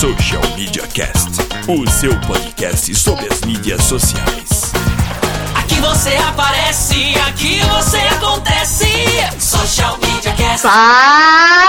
[0.00, 1.28] Social Media Cast,
[1.68, 4.72] o seu podcast sobre as mídias sociais.
[5.54, 8.86] Aqui você aparece, aqui você acontece.
[9.38, 10.62] Social Media Cast.
[10.62, 11.66] Fala,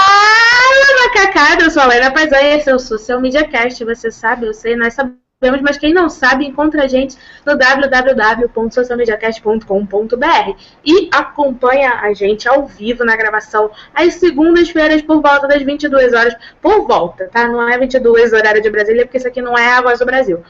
[1.04, 1.64] macacada!
[1.64, 3.84] Eu sou a Helena Paisão e esse é o Social Media Cast.
[3.84, 5.18] Você sabe, eu sei, nós sabemos,
[5.62, 10.52] mas quem não sabe, encontra a gente no www.socialmediacast.com.br
[10.84, 16.36] e acompanha a gente ao vivo na gravação às segundas-feiras por volta das 22 horas,
[16.60, 17.48] por volta, tá?
[17.48, 20.42] Não é 22 horário de Brasília, porque isso aqui não é a voz do Brasil.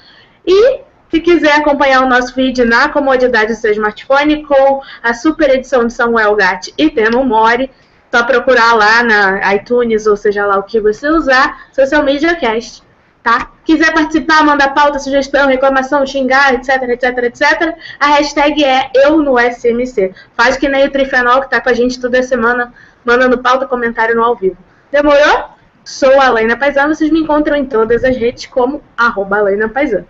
[0.46, 5.50] E se quiser acompanhar o nosso vídeo na comodidade do seu smartphone com a super
[5.50, 7.70] edição de Samuel Gatti e Temo Mori,
[8.10, 12.82] só procurar lá na iTunes ou seja lá o que você usar, Social Media Cast,
[13.22, 13.52] tá?
[13.64, 19.38] Quiser participar, mandar pauta, sugestão, reclamação, xingar, etc, etc, etc, a hashtag é eu no
[19.38, 20.12] SMC.
[20.36, 22.72] Faz que nem o Trifenol que tá com a gente toda semana,
[23.04, 24.56] mandando pauta, comentário no ao vivo.
[24.90, 25.52] Demorou?
[25.84, 29.38] Sou a Laina Paisan, vocês me encontram em todas as redes como arroba
[29.72, 30.04] Paisan.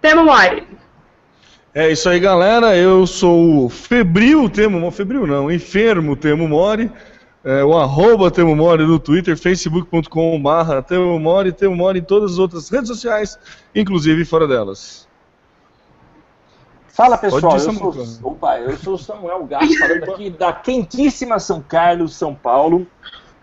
[0.00, 0.66] Temo Mori.
[1.74, 2.76] É isso aí, galera.
[2.76, 6.90] Eu sou o Febril Temo, Febril não, enfermo Temo Mori.
[7.46, 12.38] É, o arroba Temo Mori no Twitter, facebook.com barra Temo Temo Mori em todas as
[12.38, 13.38] outras redes sociais,
[13.72, 15.06] inclusive fora delas.
[16.88, 21.62] Fala pessoal, eu sou, opa, eu sou o Samuel Gato, falando aqui da quentíssima São
[21.62, 22.84] Carlos, São Paulo,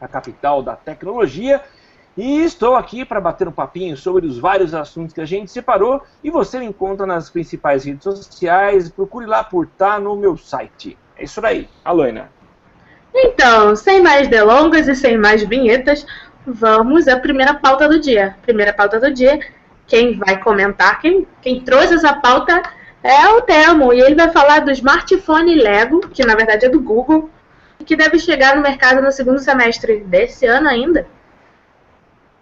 [0.01, 1.63] a capital da tecnologia,
[2.17, 6.01] e estou aqui para bater um papinho sobre os vários assuntos que a gente separou,
[6.21, 10.97] e você me encontra nas principais redes sociais, procure lá por tá no meu site.
[11.15, 12.42] É isso aí, Aloina.
[13.13, 16.05] Então, sem mais delongas e sem mais vinhetas,
[16.45, 18.35] vamos à primeira pauta do dia.
[18.41, 19.39] Primeira pauta do dia,
[19.87, 22.61] quem vai comentar, quem, quem trouxe essa pauta
[23.03, 26.79] é o Temo, e ele vai falar do smartphone Lego, que na verdade é do
[26.79, 27.29] Google,
[27.79, 31.05] e que deve chegar no mercado no segundo semestre desse ano ainda.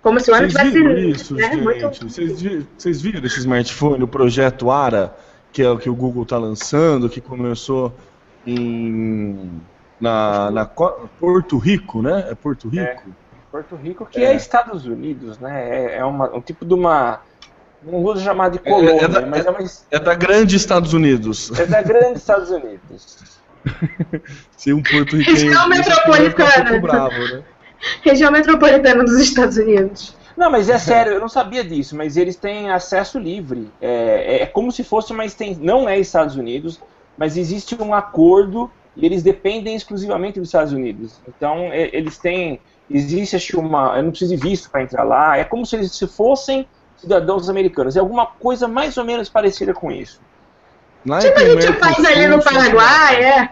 [0.02, 1.10] Como se o ano Vocês tivesse.
[1.10, 1.62] isso, né, gente?
[1.62, 2.44] muito- Vocês,
[2.78, 5.16] vocês viram esse smartphone, o projeto ARA,
[5.52, 7.94] que é o que o Google está lançando, que começou
[8.46, 9.62] em
[10.02, 12.26] na, na Porto Rico, né?
[12.30, 13.04] É Porto Rico?
[13.52, 15.70] Porto Rico, que é, Estados Unidos, né?
[15.70, 17.20] É, é uma- um tipo de uma.
[17.84, 19.60] Não vou chamar de colônia, é da- mas é uma.
[19.92, 21.52] É da grande Estados Unidos.
[21.60, 23.18] É da grande Estados Unidos.
[24.58, 26.70] Se um Região vai ficar um metropolitana.
[26.70, 27.44] pouco bravo, né?
[28.04, 30.16] Região metropolitana dos Estados Unidos.
[30.38, 33.70] Não, mas é sério, eu não sabia disso, mas eles têm acesso livre.
[33.82, 35.62] É, é como se fosse uma extensão.
[35.64, 36.80] Não é Estados Unidos,
[37.18, 41.20] mas existe um acordo e eles dependem exclusivamente dos Estados Unidos.
[41.28, 42.60] Então, é, eles têm.
[42.90, 43.96] Existe, uma.
[43.98, 45.38] Eu não preciso de visto para entrar lá.
[45.38, 47.96] É como se eles se fossem cidadãos americanos.
[47.96, 50.20] É alguma coisa mais ou menos parecida com isso.
[51.06, 53.50] Lá Tipo a gente faz ali no Paraguai, é.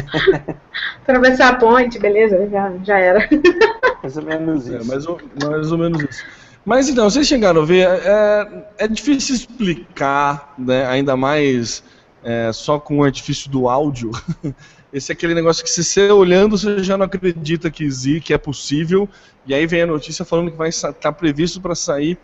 [1.02, 3.28] Atravessar a ponte, beleza, já, já era.
[4.02, 4.88] Mais ou menos É, isso.
[4.88, 6.24] mais ou, mais ou menos isso.
[6.64, 11.82] Mas então, vocês chegaram a ver, é, é difícil explicar, né, ainda mais
[12.22, 14.10] é, só com o artifício do áudio.
[14.92, 18.34] Esse é aquele negócio que se você olhando, você já não acredita que existe, que
[18.34, 19.08] é possível,
[19.46, 22.18] e aí vem a notícia falando que vai estar previsto para sair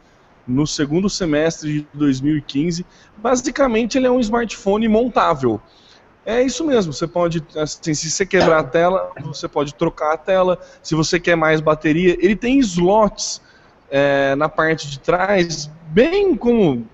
[0.47, 2.85] no segundo semestre de 2015.
[3.17, 5.61] Basicamente, ele é um smartphone montável.
[6.25, 10.17] É isso mesmo, você pode, assim, se você quebrar a tela, você pode trocar a
[10.17, 13.41] tela, se você quer mais bateria, ele tem slots
[13.89, 16.85] é, na parte de trás, bem como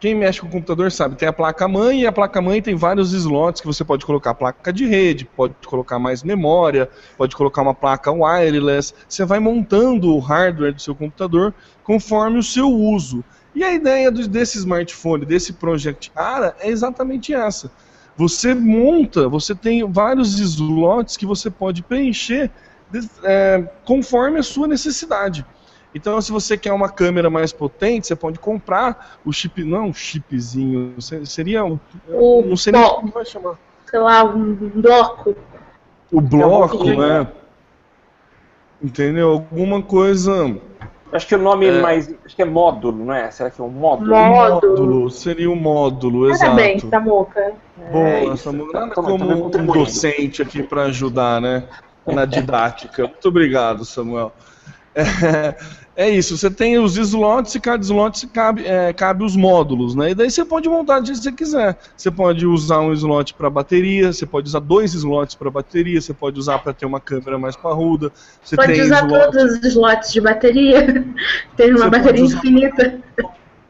[0.00, 3.60] quem mexe com o computador sabe, tem a placa-mãe e a placa-mãe tem vários slots
[3.60, 6.88] que você pode colocar placa de rede, pode colocar mais memória,
[7.18, 12.42] pode colocar uma placa wireless, você vai montando o hardware do seu computador conforme o
[12.42, 13.22] seu uso.
[13.54, 17.70] E a ideia desse smartphone, desse Project Ara, é exatamente essa.
[18.16, 22.50] Você monta, você tem vários slots que você pode preencher
[23.22, 25.44] é, conforme a sua necessidade.
[25.94, 29.92] Então, se você quer uma câmera mais potente, você pode comprar o chip, não um
[29.94, 33.58] chipzinho, se- seria um, O não sei nem blo- como vai chamar.
[33.90, 35.34] sei lá, um bloco.
[36.12, 37.26] O bloco, pouquinho, né?
[38.82, 39.30] Entendeu?
[39.30, 40.56] Alguma coisa.
[41.12, 41.80] Acho que o nome É.
[41.80, 42.14] mais.
[42.24, 43.30] Acho que é módulo, não é?
[43.30, 44.10] Será que é um módulo?
[44.10, 44.72] Módulo.
[44.76, 46.90] Módulo, seria um módulo, Parabéns, exato.
[46.90, 47.52] Samuca.
[47.92, 49.72] Bom, É Tá- nada tá- tá como um contribuindo.
[49.84, 51.64] docente aqui para ajudar, né?
[52.06, 53.02] Na didática.
[53.08, 54.32] Muito obrigado, Samuel.
[54.94, 55.54] É,
[55.96, 60.10] é isso, você tem os slots e cada slot cabe, é, cabe os módulos, né?
[60.10, 61.78] E daí você pode montar do jeito que você quiser.
[61.96, 66.14] Você pode usar um slot para bateria, você pode usar dois slots para bateria, você
[66.14, 68.12] pode usar para ter uma câmera mais parruda.
[68.42, 69.32] Você pode usar slot...
[69.32, 71.04] todos os slots de bateria,
[71.56, 73.00] ter uma você bateria infinita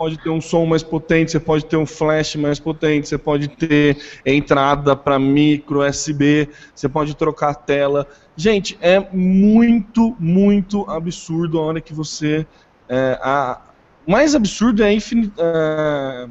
[0.00, 3.48] pode ter um som mais potente, você pode ter um flash mais potente, você pode
[3.48, 8.08] ter entrada para micro USB, você pode trocar a tela.
[8.34, 12.46] Gente, é muito, muito absurdo a hora que você.
[12.88, 13.60] É, a,
[14.06, 16.28] mais absurdo é a é,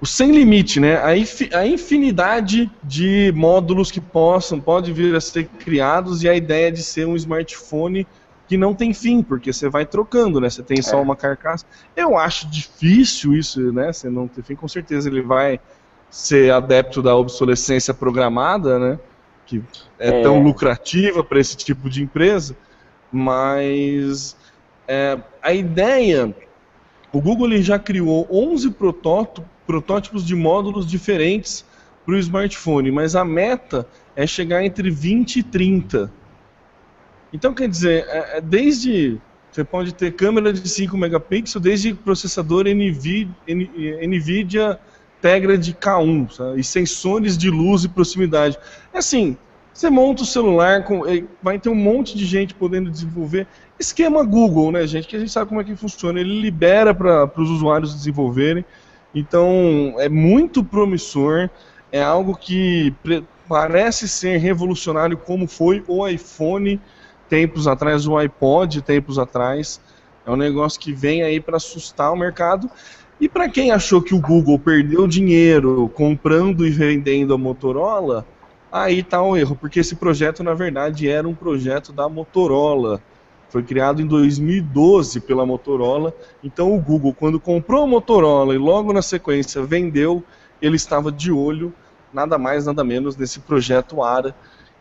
[0.00, 0.96] o sem limite, né?
[0.96, 1.08] A,
[1.58, 6.82] a infinidade de módulos que possam, pode vir a ser criados e a ideia de
[6.82, 8.06] ser um smartphone
[8.46, 10.48] que não tem fim, porque você vai trocando, né?
[10.48, 11.00] Você tem só é.
[11.00, 11.66] uma carcaça.
[11.96, 13.92] Eu acho difícil isso, né?
[13.92, 15.60] Você não ter fim, com certeza ele vai
[16.10, 18.98] ser adepto da obsolescência programada, né?
[19.44, 19.62] Que
[19.98, 20.22] é, é.
[20.22, 22.56] tão lucrativa para esse tipo de empresa,
[23.12, 24.36] mas
[24.86, 26.34] é, a ideia,
[27.12, 28.74] o Google ele já criou 11
[29.66, 31.64] protótipos de módulos diferentes
[32.04, 36.10] para o smartphone, mas a meta é chegar entre 20 e 30.
[37.36, 39.20] Então, quer dizer, é, é desde.
[39.52, 43.28] Você pode ter câmera de 5 megapixels, desde processador NVIDIA,
[44.06, 44.78] NVIDIA
[45.20, 46.60] Tegra de K1, sabe?
[46.60, 48.58] e sensores de luz e proximidade.
[48.92, 49.36] É assim,
[49.72, 51.02] você monta o celular, com,
[51.42, 53.46] vai ter um monte de gente podendo desenvolver.
[53.78, 55.08] Esquema Google, né, gente?
[55.08, 56.20] Que a gente sabe como é que funciona.
[56.20, 58.64] Ele libera para os usuários desenvolverem.
[59.14, 61.48] Então, é muito promissor.
[61.90, 62.94] É algo que
[63.48, 66.78] parece ser revolucionário, como foi o iPhone
[67.28, 69.80] tempos atrás, o iPod tempos atrás.
[70.24, 72.70] É um negócio que vem aí para assustar o mercado.
[73.20, 78.26] E para quem achou que o Google perdeu dinheiro comprando e vendendo a Motorola,
[78.70, 83.00] aí está o erro, porque esse projeto na verdade era um projeto da Motorola.
[83.48, 86.12] Foi criado em 2012 pela Motorola.
[86.42, 90.22] Então o Google, quando comprou a Motorola e logo na sequência vendeu,
[90.60, 91.72] ele estava de olho,
[92.12, 94.34] nada mais, nada menos, nesse projeto ARA,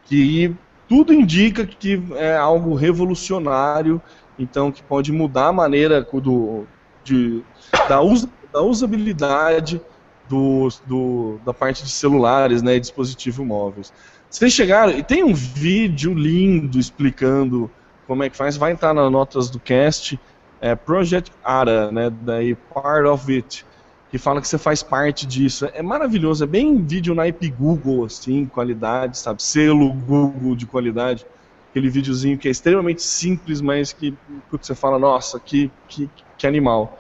[0.06, 0.54] que
[0.88, 4.02] tudo indica que é algo revolucionário,
[4.38, 6.66] então que pode mudar a maneira do,
[7.04, 7.44] de,
[7.88, 9.82] da, us, da usabilidade
[10.30, 13.94] do, do, da parte de celulares né, e dispositivos móveis.
[14.30, 17.70] Vocês chegaram, e tem um vídeo lindo explicando
[18.08, 20.20] como é que faz, vai estar nas notas do cast,
[20.62, 23.66] é Project ARA, né, daí Part of It
[24.10, 25.68] que fala que você faz parte disso.
[25.74, 29.42] É maravilhoso, é bem vídeo naipe Google, assim, qualidade, sabe?
[29.42, 31.26] Selo Google de qualidade.
[31.70, 34.14] Aquele videozinho que é extremamente simples, mas que
[34.52, 36.98] você fala, nossa, que, que, que animal.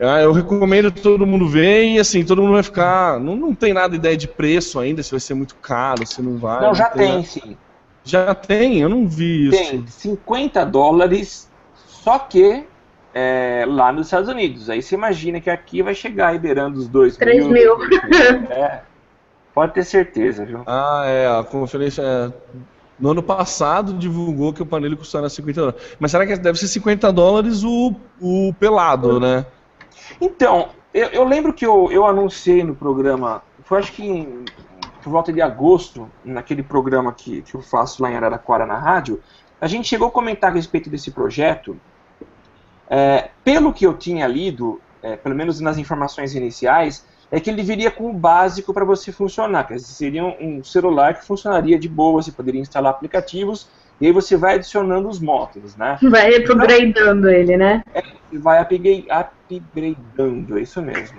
[0.00, 3.20] Ah, eu recomendo todo mundo ver e assim, todo mundo vai ficar.
[3.20, 6.36] Não, não tem nada ideia de preço ainda, se vai ser muito caro, se não
[6.36, 6.60] vai.
[6.60, 7.56] Não, não já tem, tem sim.
[8.02, 8.80] Já tem?
[8.80, 9.70] Eu não vi isso.
[9.70, 11.48] Tem 50 dólares,
[11.86, 12.64] só que
[13.14, 14.68] é, lá nos Estados Unidos.
[14.68, 17.26] Aí você imagina que aqui vai chegar aí beirando os 2 mil.
[17.26, 17.76] 3 mil.
[18.50, 18.80] É,
[19.54, 20.62] pode ter certeza, viu?
[20.66, 22.02] Ah, é, a conferência.
[22.02, 22.32] É,
[22.98, 25.96] no ano passado divulgou que o panela custava 50 dólares.
[25.98, 29.46] Mas será que deve ser 50 dólares o, o pelado, né?
[30.20, 34.44] Então, eu, eu lembro que eu, eu anunciei no programa, foi acho que em,
[35.02, 39.20] por volta de agosto, naquele programa que, que eu faço lá em Araraquara na rádio,
[39.60, 41.76] a gente chegou a comentar a respeito desse projeto
[42.88, 47.62] é, pelo que eu tinha lido, é, pelo menos nas informações iniciais, é que ele
[47.62, 49.64] viria com o básico para você funcionar.
[49.66, 53.68] Quer dizer, seria um celular que funcionaria de boa, você poderia instalar aplicativos
[54.00, 55.98] e aí você vai adicionando os módulos, né?
[56.02, 57.82] Vai upgradeando ele, né?
[57.94, 61.18] É, vai upgradeando, é isso mesmo.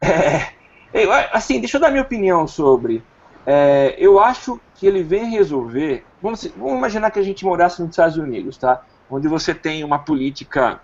[0.00, 3.02] É, eu, assim, deixa eu dar minha opinião sobre.
[3.46, 6.04] É, eu acho que ele vem resolver.
[6.20, 8.82] Vamos, vamos imaginar que a gente morasse nos Estados Unidos, tá?
[9.10, 10.80] Onde você tem uma política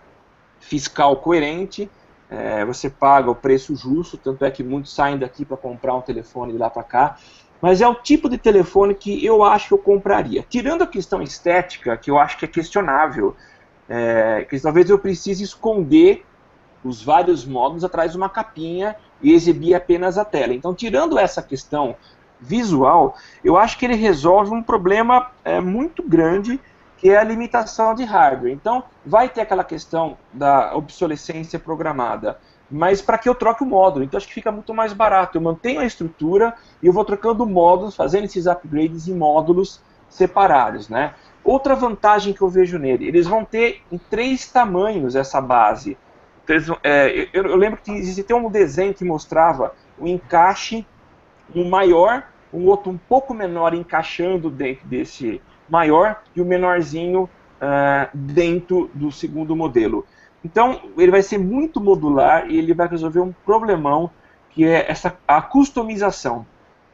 [0.62, 1.90] fiscal coerente,
[2.30, 6.00] é, você paga o preço justo, tanto é que muitos saem daqui para comprar um
[6.00, 7.18] telefone de lá para cá,
[7.60, 10.44] mas é o tipo de telefone que eu acho que eu compraria.
[10.48, 13.36] Tirando a questão estética, que eu acho que é questionável,
[13.88, 16.24] é, que talvez eu precise esconder
[16.82, 20.54] os vários módulos atrás de uma capinha e exibir apenas a tela.
[20.54, 21.94] Então, tirando essa questão
[22.40, 26.58] visual, eu acho que ele resolve um problema é, muito grande
[27.02, 28.52] que é a limitação de hardware.
[28.52, 32.38] Então, vai ter aquela questão da obsolescência programada,
[32.70, 34.04] mas para que eu troque o módulo?
[34.04, 35.36] Então, acho que fica muito mais barato.
[35.36, 40.88] Eu mantenho a estrutura e eu vou trocando módulos, fazendo esses upgrades em módulos separados,
[40.88, 41.14] né?
[41.42, 45.98] Outra vantagem que eu vejo nele, eles vão ter em três tamanhos essa base.
[46.84, 50.86] É, eu, eu, lembro que existia um desenho que mostrava o encaixe,
[51.52, 52.22] um maior,
[52.54, 55.40] um outro um pouco menor encaixando dentro desse
[55.72, 60.04] maior e o menorzinho uh, dentro do segundo modelo.
[60.44, 64.10] Então, ele vai ser muito modular e ele vai resolver um problemão
[64.50, 66.44] que é essa a customização.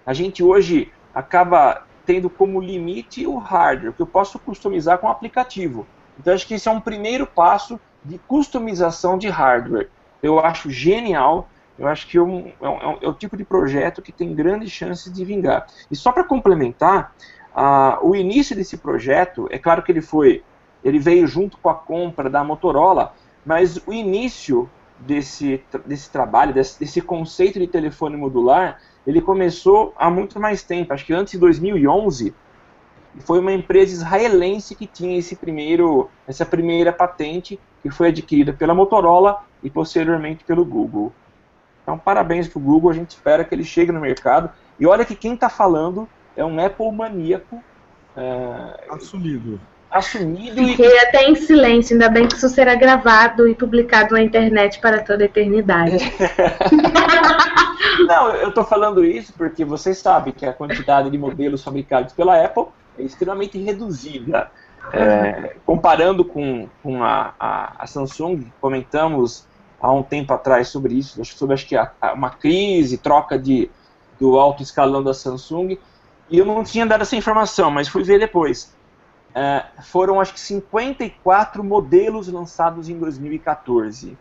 [0.07, 5.11] A gente hoje acaba tendo como limite o hardware, que eu posso customizar com o
[5.11, 5.85] aplicativo.
[6.17, 9.89] Então, acho que esse é um primeiro passo de customização de hardware.
[10.23, 14.01] Eu acho genial, eu acho que é, um, é, um, é o tipo de projeto
[14.01, 15.67] que tem grandes chances de vingar.
[15.91, 17.13] E só para complementar,
[17.59, 20.45] uh, o início desse projeto, é claro que ele foi,
[20.85, 23.13] ele veio junto com a compra da Motorola,
[23.45, 30.09] mas o início desse, desse trabalho, desse, desse conceito de telefone modular, ele começou há
[30.09, 30.93] muito mais tempo.
[30.93, 32.35] Acho que antes de 2011,
[33.21, 38.75] foi uma empresa israelense que tinha esse primeiro, essa primeira patente que foi adquirida pela
[38.75, 41.13] Motorola e posteriormente pelo Google.
[41.83, 44.51] Então, parabéns para o Google, a gente espera que ele chegue no mercado.
[44.79, 46.09] E olha que quem está falando
[46.39, 47.63] é um Apple maníaco.
[48.17, 48.87] É...
[48.91, 50.55] Assumido assumido.
[50.55, 50.99] Fiquei e...
[50.99, 55.25] até em silêncio, ainda bem que isso será gravado e publicado na internet para toda
[55.25, 55.97] a eternidade.
[58.07, 62.43] Não, eu estou falando isso porque vocês sabem que a quantidade de modelos fabricados pela
[62.43, 62.67] Apple
[62.99, 64.51] é extremamente reduzida.
[64.93, 69.47] É, comparando com, com a, a, a, Samsung, comentamos
[69.81, 73.71] há um tempo atrás sobre isso, sobre acho que a, a, uma crise, troca de,
[74.19, 75.77] do alto escalão da Samsung,
[76.31, 78.77] e eu não tinha dado essa informação, mas fui ver depois.
[79.35, 84.17] É, foram acho que 54 modelos lançados em 2014.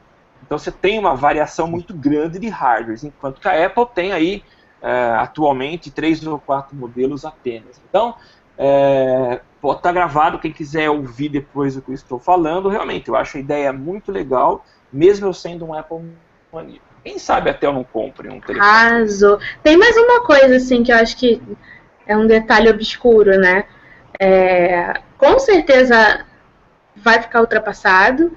[0.46, 4.44] Então você tem uma variação muito grande de hardware, enquanto que a Apple tem aí
[4.82, 7.82] é, atualmente três ou quatro modelos apenas.
[7.90, 8.16] Então,
[8.58, 13.10] é, pode estar tá gravado, quem quiser ouvir depois o que eu estou falando, realmente,
[13.10, 16.12] eu acho a ideia muito legal, mesmo eu sendo um Apple
[16.52, 16.86] maníaco.
[17.04, 18.60] Quem sabe até eu não compre um telefone.
[18.60, 19.40] Arrasou.
[19.64, 21.42] Tem mais uma coisa, assim, que eu acho que
[22.08, 23.66] é um detalhe obscuro, né?
[24.20, 26.26] É, com certeza
[26.96, 28.36] vai ficar ultrapassado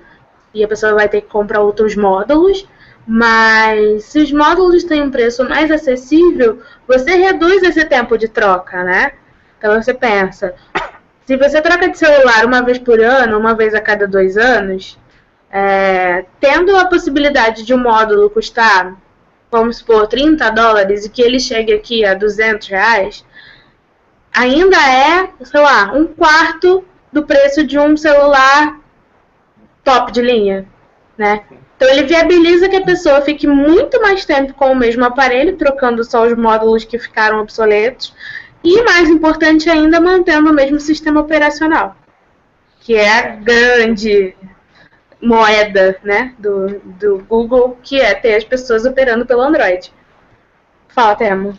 [0.53, 2.69] e a pessoa vai ter que comprar outros módulos,
[3.07, 8.83] mas se os módulos têm um preço mais acessível, você reduz esse tempo de troca,
[8.85, 9.12] né?
[9.59, 10.55] Então você pensa,
[11.25, 14.99] se você troca de celular uma vez por ano, uma vez a cada dois anos,
[15.50, 18.97] é, tendo a possibilidade de um módulo custar,
[19.50, 23.25] vamos supor, 30 dólares e que ele chegue aqui a 200 reais,
[24.35, 28.79] ainda é, sei lá, um quarto do preço de um celular
[29.85, 30.67] top de linha,
[31.17, 31.45] né?
[31.77, 36.05] Então ele viabiliza que a pessoa fique muito mais tempo com o mesmo aparelho, trocando
[36.05, 38.15] só os módulos que ficaram obsoletos,
[38.63, 41.97] e mais importante ainda, mantendo o mesmo sistema operacional,
[42.81, 44.37] que é a grande
[45.21, 49.93] moeda né, do, do Google, que é ter as pessoas operando pelo Android.
[50.89, 51.59] Fala, Temo.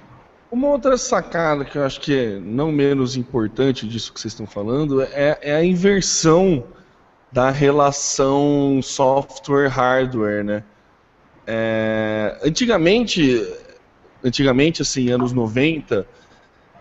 [0.52, 4.46] Uma outra sacada que eu acho que é não menos importante disso que vocês estão
[4.46, 6.66] falando é, é a inversão
[7.32, 10.64] da relação software-hardware, né?
[11.48, 13.48] É, antigamente,
[14.22, 16.06] antigamente, assim, anos 90,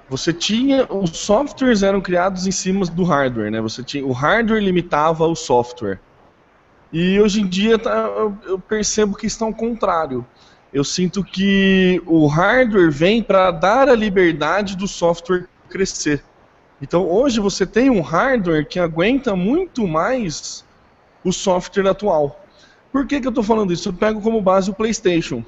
[0.09, 3.61] você tinha os softwares eram criados em cima do hardware, né?
[3.61, 6.01] Você tinha o hardware limitava o software.
[6.93, 8.11] E hoje em dia tá,
[8.45, 10.27] eu, percebo que está ao contrário
[10.73, 16.23] eu sinto que o hardware vem para dar a liberdade do software crescer.
[16.81, 20.65] Então hoje você tem um hardware que aguenta muito mais
[21.25, 22.45] o software atual.
[22.93, 23.89] Por que, que eu estou falando isso?
[23.89, 25.45] Eu pego como base o PlayStation.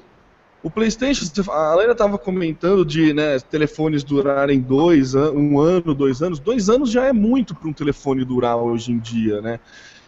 [0.61, 6.39] O PlayStation, a Leila estava comentando de né, telefones durarem dois, um ano, dois anos.
[6.39, 9.59] Dois anos já é muito para um telefone durar hoje em dia, né?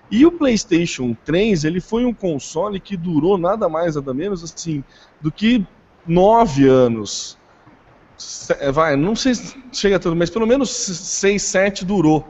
[0.10, 4.84] E o PlayStation 3, ele foi um console que durou nada mais, nada menos assim,
[5.20, 5.66] do que
[6.08, 7.38] nove anos.
[8.60, 12.26] É, vai, não sei se chega a tanto, mas pelo menos seis, sete durou.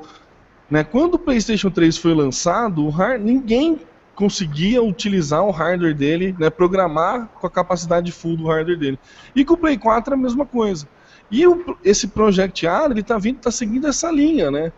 [0.70, 0.84] Né?
[0.84, 3.22] Quando o PlayStation 3 foi lançado, hard...
[3.22, 3.80] ninguém
[4.16, 9.00] conseguia utilizar o hardware dele, né, programar com a capacidade full do hardware dele.
[9.36, 10.88] E com o Play 4 a mesma coisa.
[11.30, 14.72] E o, esse Project R, ele está vindo, tá seguindo essa linha, né?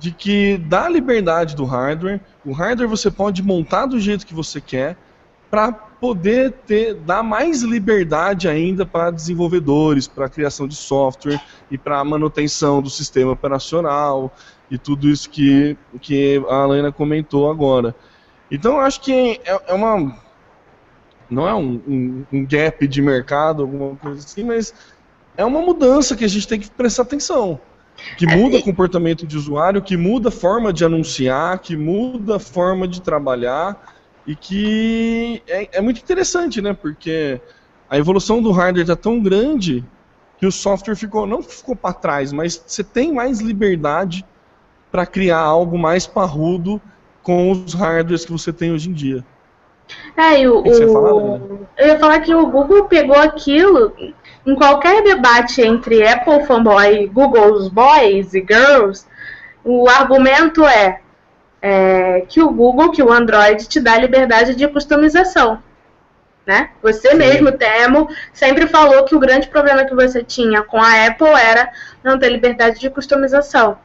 [0.00, 4.58] De que dá liberdade do hardware, o hardware você pode montar do jeito que você
[4.58, 4.96] quer,
[5.50, 11.38] para poder ter, dar mais liberdade ainda para desenvolvedores, para a criação de software
[11.70, 14.32] e para a manutenção do sistema operacional
[14.70, 17.94] e tudo isso que, que a Alana comentou agora.
[18.50, 20.16] Então eu acho que é, é uma.
[21.28, 24.72] Não é um, um, um gap de mercado, alguma coisa assim, mas
[25.36, 27.60] é uma mudança que a gente tem que prestar atenção
[28.16, 32.36] que é, muda o comportamento de usuário, que muda a forma de anunciar, que muda
[32.36, 33.76] a forma de trabalhar
[34.26, 36.72] e que é, é muito interessante, né?
[36.74, 37.40] Porque
[37.88, 39.84] a evolução do hardware está tão grande
[40.38, 44.24] que o software ficou não ficou para trás, mas você tem mais liberdade
[44.90, 46.80] para criar algo mais parrudo
[47.22, 49.24] com os hardwares que você tem hoje em dia.
[50.16, 51.68] É, o, o- falar, Ana?
[51.78, 53.92] eu ia falar que o Google pegou aquilo
[54.50, 59.06] em qualquer debate entre Apple fanboy e Google's boys e girls,
[59.62, 61.00] o argumento é,
[61.62, 65.62] é, que o Google, que o Android te dá liberdade de customização.
[66.44, 66.70] Né?
[66.82, 71.28] Você mesmo, Temo, sempre falou que o grande problema que você tinha com a Apple
[71.28, 71.70] era
[72.02, 73.78] não ter liberdade de customização.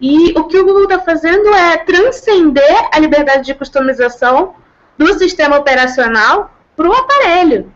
[0.00, 4.54] E o que o Google está fazendo é transcender a liberdade de customização
[4.96, 7.70] do sistema operacional para o aparelho.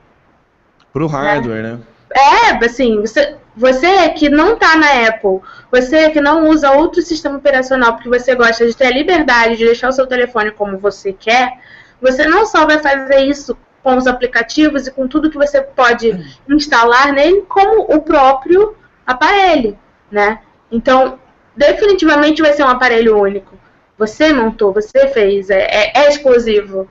[0.91, 1.79] Pro hardware, né?
[2.13, 5.41] É, assim, você, você que não tá na Apple,
[5.71, 9.65] você que não usa outro sistema operacional porque você gosta de ter a liberdade de
[9.65, 11.53] deixar o seu telefone como você quer,
[12.01, 16.19] você não só vai fazer isso com os aplicativos e com tudo que você pode
[16.49, 18.75] instalar nele, como o próprio
[19.07, 19.79] aparelho,
[20.11, 20.41] né?
[20.71, 21.19] Então,
[21.57, 23.57] definitivamente vai ser um aparelho único.
[23.97, 26.89] Você montou, você fez, é, é- é exclusivo.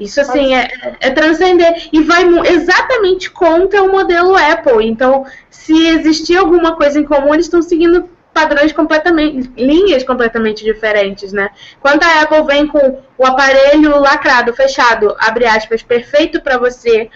[0.00, 4.86] Isso assim é, é transcender e vai exatamente contra o modelo Apple.
[4.86, 11.32] Então, se existir alguma coisa em comum, eles estão seguindo padrões completamente, linhas completamente diferentes,
[11.34, 11.50] né?
[11.80, 17.10] Quando a Apple vem com o aparelho lacrado, fechado, abre aspas, perfeito para você,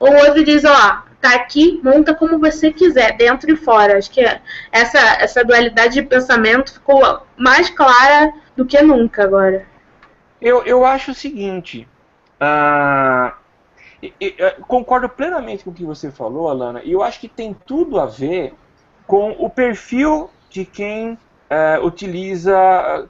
[0.00, 3.98] o outro diz, ó, tá aqui, monta como você quiser, dentro e fora.
[3.98, 4.24] Acho que
[4.72, 9.66] essa, essa dualidade de pensamento ficou mais clara do que nunca agora.
[10.40, 11.86] Eu, eu acho o seguinte.
[12.44, 13.38] Ah,
[14.66, 18.06] concordo plenamente com o que você falou, Alana, e eu acho que tem tudo a
[18.06, 18.54] ver
[19.06, 21.18] com o perfil de quem
[21.50, 22.54] eh, utiliza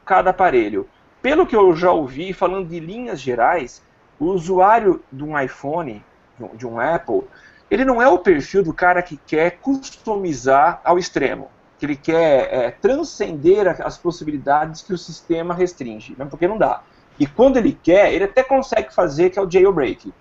[0.04, 0.88] cada aparelho.
[1.22, 3.82] Pelo que eu já ouvi, falando de linhas gerais,
[4.18, 6.06] o usuário de um iPhone,
[6.54, 7.22] de um- Apple,
[7.70, 11.50] ele não é o perfil do cara que quer customizar ao extremo.
[11.78, 16.84] Que ele quer eh, transcender as possibilidades que o sistema restringe, né, porque não dá.
[17.18, 20.14] E quando ele quer, ele até consegue fazer, que é o jailbreak.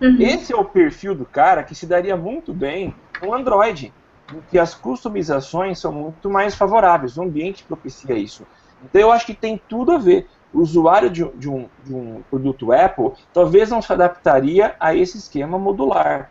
[0.00, 0.20] Uhum.
[0.20, 3.94] Esse é o perfil do cara que se daria muito bem com Android,
[4.30, 8.46] em que as customizações são muito mais favoráveis, o ambiente propicia isso.
[8.82, 10.26] Então eu acho que tem tudo a ver.
[10.52, 14.94] O usuário de, um- de um, de um produto Apple talvez não se adaptaria a
[14.94, 16.30] esse esquema modular.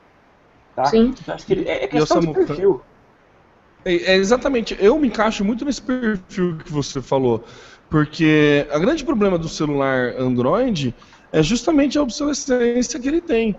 [0.75, 0.85] Tá?
[0.85, 1.13] Sim.
[1.19, 2.81] Então, acho que ele- é, é questão de perfil.
[3.83, 7.43] É, é exatamente, eu me encaixo muito nesse perfil que você falou,
[7.91, 10.95] porque o grande problema do celular Android
[11.29, 13.53] é justamente a obsolescência que ele tem.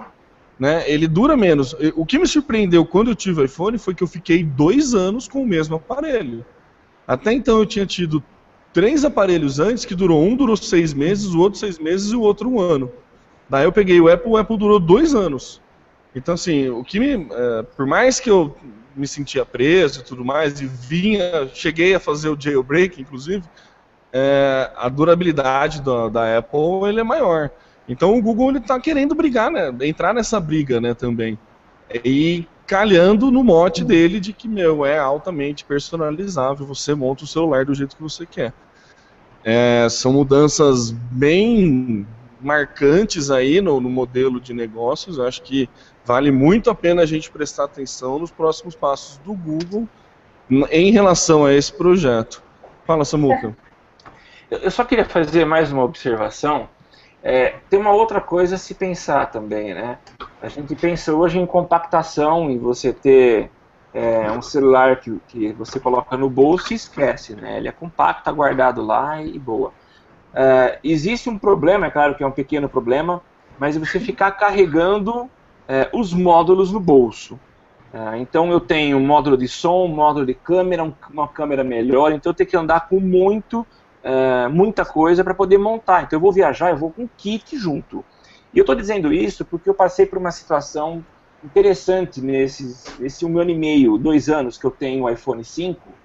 [0.59, 0.91] Né?
[0.91, 1.77] Ele dura menos.
[1.95, 5.43] O que me surpreendeu quando eu tive iPhone foi que eu fiquei dois anos com
[5.43, 6.45] o mesmo aparelho.
[7.07, 8.25] Até então eu tinha tido
[8.73, 12.23] três aparelhos antes, que durou um durou seis meses, o outro seis meses e o
[12.23, 12.91] outro um ano.
[13.51, 15.61] Daí eu peguei o Apple, o Apple durou dois anos.
[16.15, 17.29] Então, assim, o que me.
[17.31, 18.57] eh, por mais que eu
[18.97, 23.43] me sentia preso e tudo mais, e vinha, cheguei a fazer o jailbreak, inclusive,
[24.13, 27.51] eh, a durabilidade da, Apple ele é maior.
[27.89, 31.39] Então o Google está querendo brigar, né, entrar nessa briga, né, também.
[32.05, 37.65] E calhando no mote dele de que, meu, é altamente personalizável, você monta o celular
[37.65, 38.53] do jeito que você quer.
[39.45, 42.07] É, são mudanças bem
[42.41, 45.19] marcantes aí no, no modelo de negócios.
[45.19, 45.69] Eu acho que
[46.05, 49.89] vale muito a pena a gente prestar atenção nos próximos passos do Google
[50.71, 52.43] em relação a esse projeto.
[52.87, 53.57] Fala, Samuca.
[54.61, 56.69] Eu só queria fazer mais uma observação.
[57.23, 59.99] É, tem uma outra coisa a se pensar também, né?
[60.43, 63.51] A gente pensa hoje em compactação, em você ter
[63.95, 67.59] é, um celular que, que você coloca no bolso e esquece, né?
[67.59, 69.73] Ele é compacto, tá guardado lá e boa.
[70.35, 73.23] É, existe um problema, é claro que é um pequeno problema,
[73.59, 75.31] mas você ficar carregando
[75.69, 77.41] é, os módulos no bolso.
[77.93, 81.63] É, então eu tenho um módulo de som, um módulo de câmera, um- uma câmera
[81.63, 83.67] melhor, então eu tenho que andar com muito
[84.03, 86.05] é, muita coisa para poder montar.
[86.05, 88.05] Então eu vou viajar, eu vou com kit junto.
[88.53, 91.07] E eu estou dizendo isso porque eu passei por uma situação
[91.43, 95.99] interessante nesses, nesse um ano e meio, dois anos que eu tenho o iPhone 5.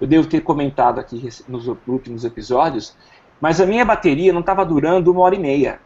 [0.00, 2.96] Eu devo ter comentado aqui nos últimos episódios,
[3.40, 5.80] mas a minha bateria não estava durando uma hora e meia.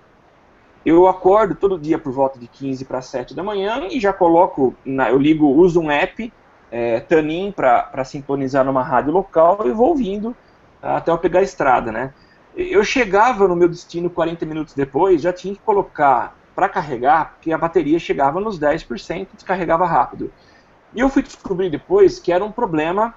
[0.85, 4.79] Eu acordo todo dia por volta de 15 para 7 da manhã e já coloco,
[4.85, 6.35] na- eu ligo, uso um app,
[6.71, 10.37] é, Tanin, para sintonizar numa rádio local e vou ouvindo
[10.83, 12.13] até eu pegar a estrada, né?
[12.57, 17.53] Eu chegava no meu destino 40 minutos depois, já tinha que colocar para carregar, porque
[17.53, 20.31] a bateria chegava nos 10%, descarregava rápido.
[20.95, 23.15] E eu fui descobrir depois que era um problema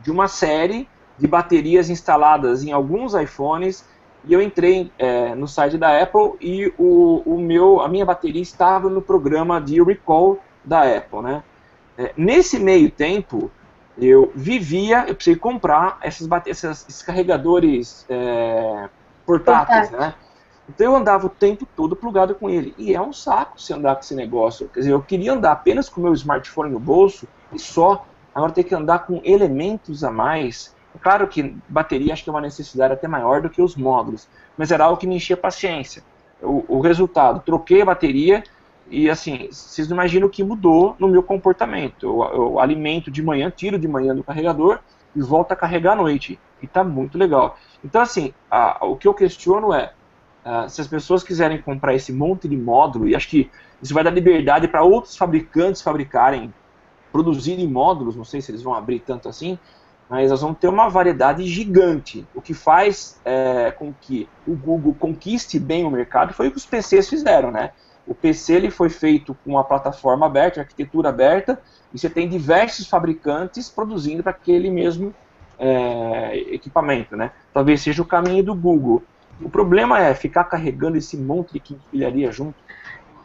[0.00, 0.88] de uma série
[1.18, 3.84] de baterias instaladas em alguns iPhones,
[4.24, 8.40] e eu entrei é, no site da Apple e o, o meu, a minha bateria
[8.40, 11.42] estava no programa de recall da Apple, né?
[11.98, 13.50] É, nesse meio tempo,
[13.98, 18.88] eu vivia, eu precisei comprar essas, essas esses carregadores é,
[19.26, 20.14] portáteis, né?
[20.68, 22.74] Então eu andava o tempo todo plugado com ele.
[22.78, 24.68] E é um saco se andar com esse negócio.
[24.68, 28.06] Quer dizer, eu queria andar apenas com o meu smartphone no bolso e só.
[28.34, 30.74] Agora ter que andar com elementos a mais.
[30.94, 34.26] É claro que bateria acho que é uma necessidade até maior do que os módulos.
[34.56, 36.02] Mas era algo que me enchia paciência.
[36.40, 38.42] O, o resultado, troquei a bateria
[38.90, 42.06] e assim, vocês não imaginam o que mudou no meu comportamento.
[42.06, 44.80] Eu, eu alimento de manhã, tiro de manhã do carregador
[45.14, 46.38] e volto a carregar à noite.
[46.60, 47.58] E tá muito legal.
[47.84, 49.92] Então, assim, a, o que eu questiono é
[50.44, 53.48] Uh, se as pessoas quiserem comprar esse monte de módulo, e acho que
[53.80, 56.52] isso vai dar liberdade para outros fabricantes fabricarem,
[57.12, 59.56] produzirem módulos, não sei se eles vão abrir tanto assim,
[60.08, 62.26] mas nós vamos ter uma variedade gigante.
[62.34, 66.56] O que faz é, com que o Google conquiste bem o mercado foi o que
[66.56, 67.70] os PCs fizeram, né?
[68.06, 71.60] O PC ele foi feito com uma plataforma aberta, arquitetura aberta,
[71.94, 75.14] e você tem diversos fabricantes produzindo para aquele mesmo
[75.58, 77.30] é, equipamento, né?
[77.54, 79.02] Talvez seja o caminho do Google.
[79.40, 82.54] O problema é ficar carregando esse monte de quinquilharia junto.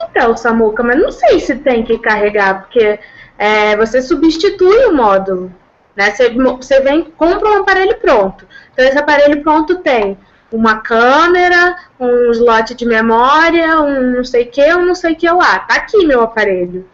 [0.01, 2.99] Então, Samuca, mas não sei se tem que carregar, porque
[3.37, 5.51] é, você substitui o módulo.
[5.95, 6.11] Né?
[6.11, 8.47] Você, você vem, compra um aparelho pronto.
[8.71, 10.17] Então, esse aparelho pronto tem
[10.51, 15.15] uma câmera, um slot de memória, um não sei o que, um não sei o
[15.15, 15.59] que lá.
[15.59, 16.87] Tá aqui meu aparelho.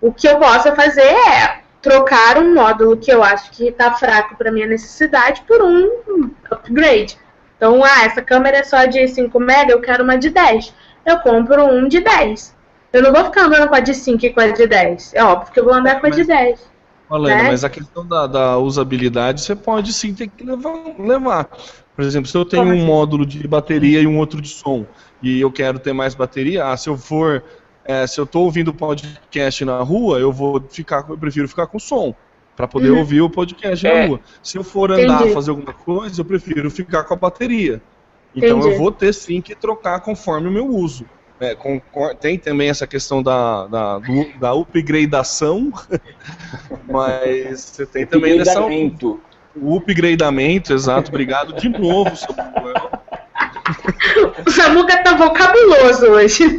[0.00, 4.36] O que eu posso fazer é trocar um módulo que eu acho que está fraco
[4.36, 7.18] para minha necessidade por um upgrade.
[7.56, 10.72] Então, ah, essa câmera é só de 5 mega, eu quero uma de 10.
[11.04, 12.56] Eu compro um de 10.
[12.92, 15.14] Eu não vou ficar andando com a de 5 e com a de 10.
[15.14, 16.68] É óbvio que eu vou andar com a de 10.
[17.10, 17.42] Olha, né?
[17.44, 21.48] mas a questão da, da, usabilidade você pode sim ter que levar, levar.
[21.98, 24.86] Por exemplo, se eu tenho um módulo de bateria e um outro de som,
[25.20, 27.42] e eu quero ter mais bateria, ah, se eu for.
[27.84, 31.76] É, se eu estou ouvindo podcast na rua, eu vou ficar, eu prefiro ficar com
[31.76, 32.14] som
[32.54, 32.98] para poder uhum.
[32.98, 34.02] ouvir o podcast é.
[34.02, 34.20] na rua.
[34.40, 35.34] Se eu for andar, Entendi.
[35.34, 37.82] fazer alguma coisa, eu prefiro ficar com a bateria.
[38.32, 38.74] Então Entendi.
[38.74, 41.04] eu vou ter sim que trocar conforme o meu uso.
[41.40, 41.80] É, com,
[42.20, 45.72] tem também essa questão da, da, do, da upgradeação,
[46.88, 48.60] mas você tem também dessa,
[49.62, 51.10] o upgradeamento, exato.
[51.10, 52.90] Obrigado de novo, Samuel.
[54.46, 56.56] O Samuca tá vocabuloso hoje.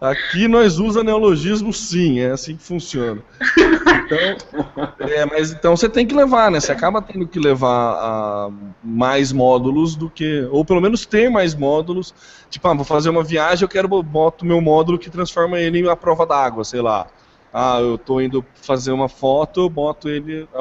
[0.00, 3.20] Aqui nós usamos neologismo sim, é assim que funciona.
[3.38, 6.58] Então, é, mas então você tem que levar, né?
[6.58, 8.50] Você acaba tendo que levar a,
[8.82, 10.48] mais módulos do que.
[10.50, 12.14] Ou pelo menos ter mais módulos.
[12.48, 15.88] Tipo, ah, vou fazer uma viagem, eu quero boto meu módulo que transforma ele em
[15.88, 17.06] a prova d'água, sei lá.
[17.52, 20.60] Ah, eu tô indo fazer uma foto, eu boto ele a,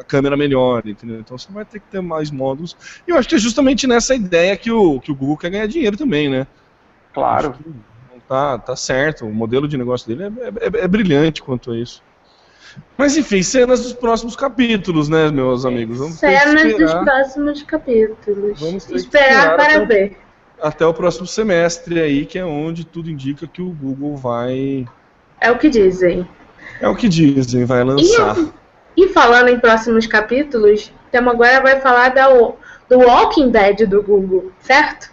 [0.00, 1.18] a, câmera melhor, entendeu?
[1.18, 2.76] Então você vai ter que ter mais módulos.
[3.06, 5.66] E eu acho que é justamente nessa ideia que o, que o Google quer ganhar
[5.66, 6.46] dinheiro também, né?
[7.12, 7.56] Claro
[8.32, 9.26] tá, tá certo.
[9.26, 12.02] O modelo de negócio dele é, é, é, é brilhante quanto a isso.
[12.96, 15.98] Mas enfim, cenas dos próximos capítulos, né, meus amigos?
[15.98, 18.58] Vamos cenas dos próximos capítulos.
[18.58, 20.18] Vamos esperar, esperar para até ver.
[20.58, 24.86] O, até o próximo semestre aí, que é onde tudo indica que o Google vai.
[25.42, 26.26] É o que dizem.
[26.80, 28.36] É o que dizem, vai lançar.
[28.96, 34.02] E, e falando em próximos capítulos, temos agora vai falar da, do Walking Dead do
[34.02, 35.10] Google, certo?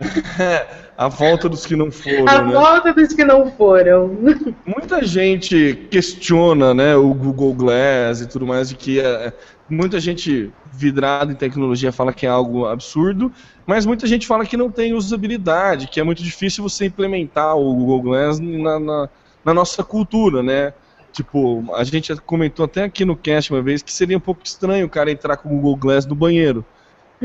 [0.96, 2.28] A volta dos que não foram.
[2.28, 2.52] A né?
[2.52, 4.16] volta dos que não foram.
[4.64, 9.32] Muita gente questiona né, o Google Glass e tudo mais, de que é,
[9.68, 13.32] muita gente vidrada em tecnologia fala que é algo absurdo,
[13.66, 17.74] mas muita gente fala que não tem usabilidade, que é muito difícil você implementar o
[17.74, 19.08] Google Glass na, na,
[19.44, 20.72] na nossa cultura, né?
[21.12, 24.86] Tipo, a gente comentou até aqui no cast uma vez que seria um pouco estranho
[24.86, 26.64] o cara entrar com o Google Glass no banheiro.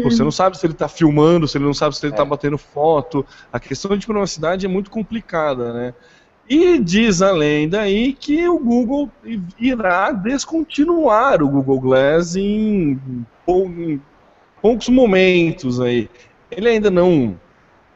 [0.04, 2.26] Você não sabe se ele está filmando, se ele não sabe se ele está é.
[2.26, 3.26] batendo foto.
[3.52, 5.94] A questão de privacidade é muito complicada, né?
[6.48, 9.12] E diz a lenda aí que o Google
[9.60, 13.00] irá descontinuar o Google Glass em,
[13.48, 14.02] em
[14.62, 16.10] poucos momentos aí.
[16.50, 17.40] Ele ainda não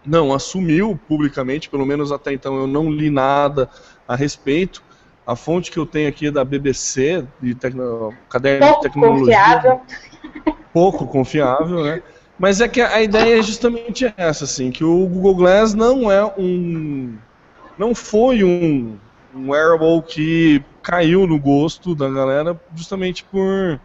[0.05, 3.69] não assumiu publicamente, pelo menos até então eu não li nada
[4.07, 4.83] a respeito.
[5.25, 8.13] A fonte que eu tenho aqui é da BBC, de tecno...
[8.29, 9.25] caderno Pouco de tecnologia.
[9.25, 9.81] Confiável
[10.73, 12.01] pouco confiável, né?
[12.37, 16.25] Mas é que a ideia é justamente essa, assim, que o Google Glass não é
[16.37, 17.15] um.
[17.77, 18.97] não foi um,
[19.33, 23.79] um wearable que caiu no gosto da galera justamente por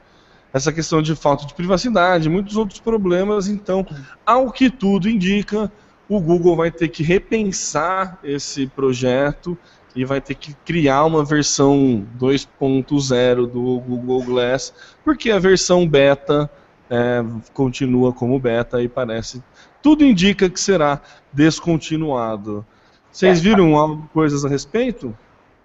[0.52, 3.48] essa questão de falta de privacidade, muitos outros problemas.
[3.48, 3.86] Então,
[4.24, 5.70] ao que tudo indica,
[6.08, 9.56] o Google vai ter que repensar esse projeto
[9.94, 14.72] e vai ter que criar uma versão 2.0 do Google Glass,
[15.04, 16.50] porque a versão beta
[16.88, 19.42] é, continua como beta e parece.
[19.82, 21.00] Tudo indica que será
[21.32, 22.64] descontinuado.
[23.10, 25.16] Vocês é, viram coisas a respeito?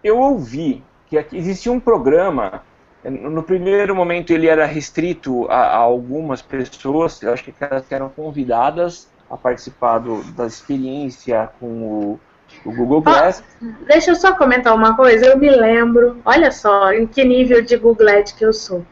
[0.03, 2.63] Eu ouvi que existia um programa
[3.03, 8.09] No primeiro momento ele era restrito a, a algumas pessoas, eu acho que elas eram
[8.09, 12.19] convidadas a participar do, da experiência com o,
[12.63, 13.43] o Google Glass.
[13.87, 17.75] Deixa eu só comentar uma coisa, eu me lembro, olha só em que nível de
[17.77, 18.85] Google que eu sou.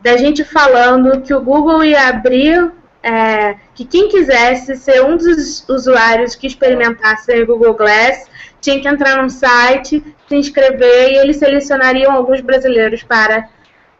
[0.00, 5.68] Da gente falando que o Google ia abrir, é, que quem quisesse ser um dos
[5.68, 8.28] usuários que experimentasse o Google Glass
[8.60, 13.48] tinha que entrar num site, se inscrever e eles selecionariam alguns brasileiros para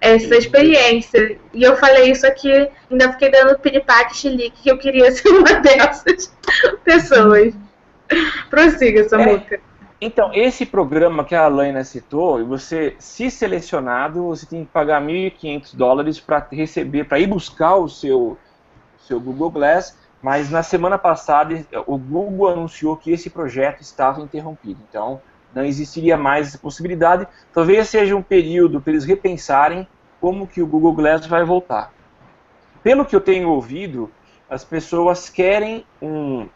[0.00, 1.38] essa experiência.
[1.52, 5.54] E eu falei isso aqui, ainda fiquei dando piripaque chilique que eu queria ser uma
[5.60, 6.32] dessas
[6.84, 7.54] pessoas.
[8.50, 9.56] Prossiga, Samuca.
[9.56, 9.60] É,
[10.00, 15.74] então, esse programa que a Alaina citou, você, se selecionado, você tem que pagar 1.500
[15.74, 18.38] dólares para receber, para ir buscar o seu,
[18.98, 24.80] seu Google Glass mas na semana passada o Google anunciou que esse projeto estava interrompido.
[24.88, 25.20] Então
[25.54, 27.26] não existiria mais essa possibilidade.
[27.52, 29.86] Talvez seja um período para eles repensarem
[30.20, 31.92] como que o Google Glass vai voltar.
[32.82, 34.10] Pelo que eu tenho ouvido,
[34.48, 36.48] as pessoas querem um,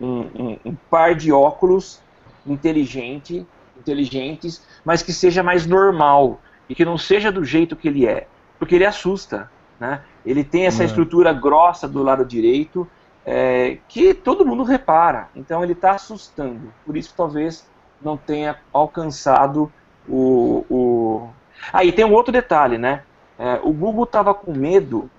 [0.00, 2.00] um, um, um par de óculos
[2.46, 3.46] inteligente,
[3.78, 8.26] inteligentes, mas que seja mais normal e que não seja do jeito que ele é,
[8.58, 9.50] porque ele assusta.
[9.78, 10.00] Né?
[10.24, 10.86] Ele tem essa é.
[10.86, 12.88] estrutura grossa do lado direito
[13.24, 15.28] é, que todo mundo repara.
[15.34, 16.72] Então ele está assustando.
[16.84, 17.68] Por isso talvez
[18.04, 19.70] não tenha alcançado
[20.08, 20.64] o.
[20.70, 21.28] o...
[21.72, 23.02] Aí ah, tem um outro detalhe, né?
[23.38, 25.10] É, o Google estava com medo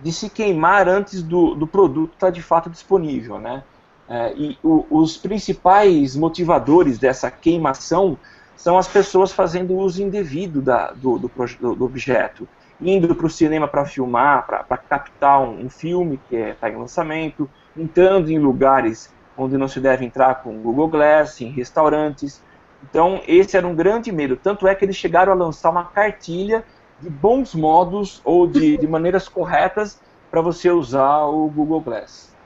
[0.00, 3.62] de se queimar antes do, do produto estar tá de fato disponível, né?
[4.08, 8.16] É, e o, os principais motivadores dessa queimação
[8.56, 11.30] são as pessoas fazendo uso indevido da, do, do,
[11.74, 12.48] do objeto
[12.80, 16.76] indo para o cinema para filmar, para captar um, um, filme que está é, em
[16.76, 22.42] lançamento, entrando em lugares onde não se deve entrar com Google Glass, em restaurantes.
[22.82, 24.36] Então, esse era um grande medo.
[24.36, 26.64] Tanto é que eles chegaram a lançar uma cartilha
[27.00, 32.36] de bons modos ou de, de maneiras corretas para você usar o Google Glass.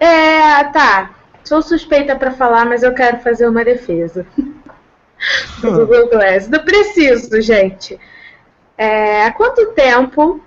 [0.00, 1.10] É, tá.
[1.44, 4.26] Sou suspeita para falar, mas eu quero fazer uma defesa
[5.62, 6.48] do Google Glass.
[6.48, 7.98] Não preciso, gente.
[8.76, 10.40] É, há quanto tempo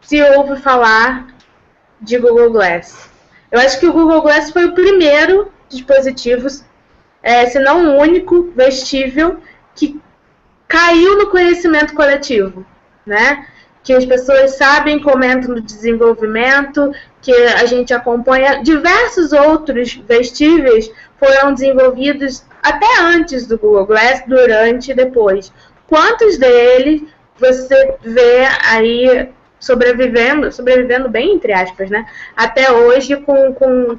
[0.00, 1.26] se ouve falar
[2.00, 3.09] de Google Glass?
[3.50, 6.46] Eu acho que o Google Glass foi o primeiro dispositivo,
[7.22, 9.38] é, se não o único vestível,
[9.74, 10.00] que
[10.68, 12.64] caiu no conhecimento coletivo,
[13.04, 13.46] né?
[13.82, 18.62] Que as pessoas sabem, comentam no desenvolvimento, que a gente acompanha.
[18.62, 25.52] Diversos outros vestíveis foram desenvolvidos até antes do Google Glass, durante e depois
[25.90, 27.02] quantos deles
[27.36, 29.28] você vê aí
[29.60, 32.06] sobrevivendo, sobrevivendo bem, entre aspas, né?
[32.34, 33.98] Até hoje com, com,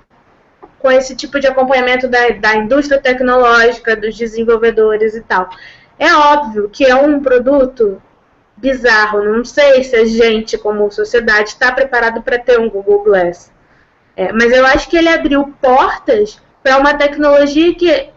[0.79, 5.49] com esse tipo de acompanhamento da, da indústria tecnológica, dos desenvolvedores e tal.
[5.99, 8.01] É óbvio que é um produto
[8.57, 9.23] bizarro.
[9.23, 13.51] Não sei se a gente, como sociedade, está preparado para ter um Google Glass.
[14.15, 18.09] É, mas eu acho que ele abriu portas para uma tecnologia que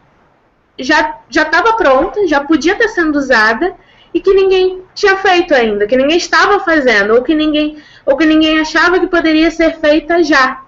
[0.78, 3.74] já estava pronta, já podia estar sendo usada
[4.14, 8.24] e que ninguém tinha feito ainda, que ninguém estava fazendo, ou que ninguém, ou que
[8.24, 10.62] ninguém achava que poderia ser feita já.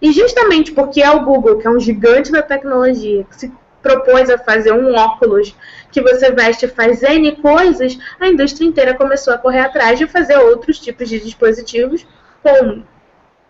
[0.00, 4.30] E justamente porque é o Google, que é um gigante da tecnologia, que se propôs
[4.30, 5.54] a fazer um óculos
[5.90, 10.36] que você veste faz N coisas, a indústria inteira começou a correr atrás de fazer
[10.36, 12.06] outros tipos de dispositivos
[12.42, 12.82] com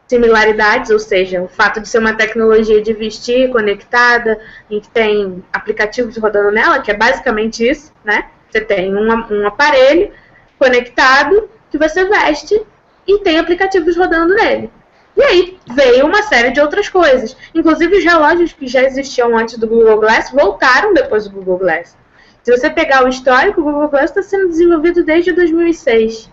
[0.08, 4.40] similaridades, ou seja, o fato de ser uma tecnologia de vestir conectada,
[4.70, 8.30] em que tem aplicativos rodando nela, que é basicamente isso, né?
[8.54, 10.12] Você tem um, um aparelho
[10.56, 12.62] conectado que você veste
[13.04, 14.70] e tem aplicativos rodando nele.
[15.16, 17.36] E aí veio uma série de outras coisas.
[17.52, 21.96] Inclusive os relógios que já existiam antes do Google Glass voltaram depois do Google Glass.
[22.44, 26.32] Se você pegar o histórico, o Google Glass está sendo desenvolvido desde 2006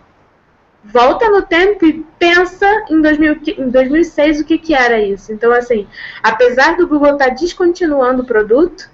[0.84, 5.32] volta no tempo e pensa em, 2000, em 2006 o que, que era isso.
[5.32, 5.88] Então, assim,
[6.24, 8.90] apesar do Google estar tá descontinuando o produto,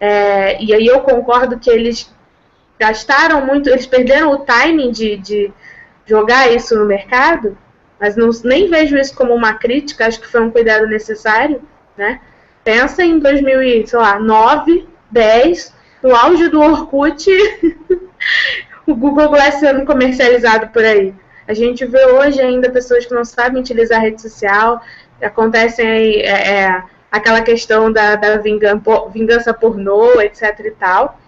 [0.00, 2.12] é, e aí eu concordo que eles
[2.78, 5.52] gastaram muito, eles perderam o timing de, de
[6.06, 7.56] jogar isso no mercado,
[7.98, 11.62] mas não, nem vejo isso como uma crítica, acho que foi um cuidado necessário,
[11.96, 12.20] né?
[12.62, 17.28] Pensa em 2009, 10, no auge do Orkut,
[18.86, 21.14] o Google Glass sendo comercializado por aí.
[21.46, 24.80] A gente vê hoje ainda pessoas que não sabem utilizar a rede social,
[25.20, 31.18] acontecem aí é, é, aquela questão da, da vingança, vingança pornô, etc e tal.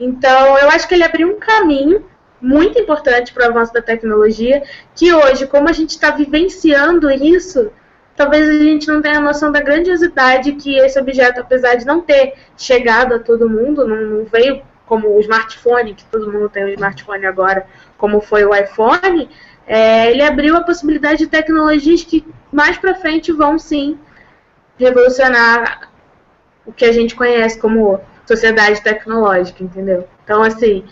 [0.00, 2.06] Então, eu acho que ele abriu um caminho
[2.40, 4.62] muito importante para o avanço da tecnologia,
[4.94, 7.70] que hoje, como a gente está vivenciando isso,
[8.16, 12.32] talvez a gente não tenha noção da grandiosidade que esse objeto, apesar de não ter
[12.56, 16.68] chegado a todo mundo, não, não veio como o smartphone, que todo mundo tem um
[16.68, 17.66] smartphone agora,
[17.98, 19.28] como foi o iPhone,
[19.66, 23.98] é, ele abriu a possibilidade de tecnologias que mais para frente vão sim
[24.78, 25.90] revolucionar
[26.64, 28.00] o que a gente conhece como
[28.30, 30.06] sociedade tecnológica, entendeu?
[30.24, 30.84] Então, assim,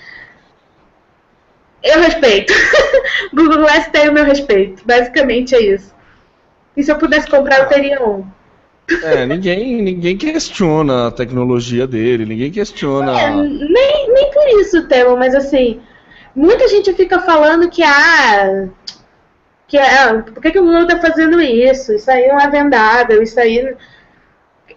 [1.82, 2.52] eu respeito.
[3.32, 4.82] Google Glass tem o meu respeito.
[4.84, 5.94] Basicamente é isso.
[6.76, 8.26] E se eu pudesse comprar, eu teria um.
[9.02, 13.20] É, ninguém, ninguém questiona a tecnologia dele, ninguém questiona.
[13.20, 15.80] É, nem, nem por isso, Temo, mas assim,
[16.34, 18.68] muita gente fica falando que, ah,
[19.66, 21.92] que ah, por que, que o Google está fazendo isso?
[21.92, 23.76] Isso aí não é vendável, isso aí.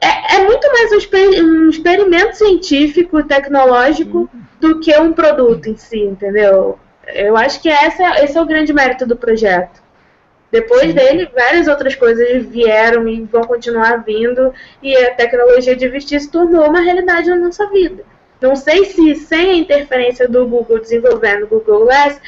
[0.02, 4.28] É, é muito mais um, exper um, experimento científico, tecnológico,
[4.60, 6.80] do que um produto em si, entendeu?
[7.14, 9.82] Eu acho que essa, esse é o grande mérito do projeto.
[10.52, 10.94] Depois Sim.
[10.94, 16.32] dele, várias outras coisas vieram e vão continuar vindo, e a tecnologia de vestir se
[16.32, 18.04] tornou uma realidade na nossa vida.
[18.42, 22.20] Não sei se sem a interferência do Google desenvolvendo o Google Glass,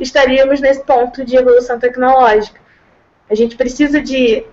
[0.00, 2.60] estaríamos nesse ponto de evolução tecnológica.
[3.30, 4.44] A gente precisa de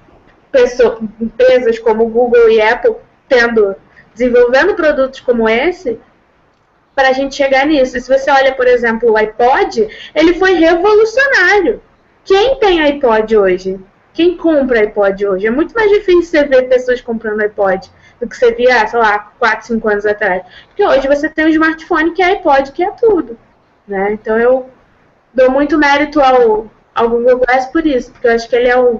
[1.19, 2.95] empresas como Google e Apple
[3.27, 3.75] tendo
[4.13, 5.99] desenvolvendo produtos como esse
[6.95, 7.95] para a gente chegar nisso.
[7.95, 11.81] E se você olha, por exemplo, o iPod, ele foi revolucionário.
[12.25, 13.79] Quem tem iPod hoje?
[14.13, 15.45] Quem compra iPod hoje?
[15.45, 19.31] É muito mais difícil você ver pessoas comprando iPod do que você via, sei lá,
[19.37, 20.41] 4, 5 anos atrás.
[20.67, 23.37] Porque hoje você tem um smartphone que é iPod, que é tudo.
[23.87, 24.13] Né?
[24.13, 24.67] Então eu
[25.31, 28.77] dou muito mérito ao, ao Google Glass por isso, porque eu acho que ele é
[28.77, 28.99] um,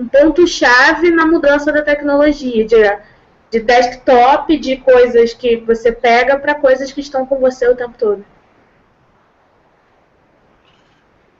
[0.00, 2.98] um ponto-chave na mudança da tecnologia, de,
[3.50, 7.94] de desktop, de coisas que você pega para coisas que estão com você o tempo
[7.98, 8.24] todo.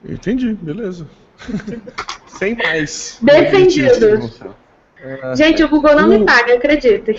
[0.04, 1.06] Entendi, beleza.
[2.26, 3.18] Sem mais.
[3.22, 4.30] Defendido.
[5.02, 7.16] É, Gente, o Google não o, me paga, acreditem.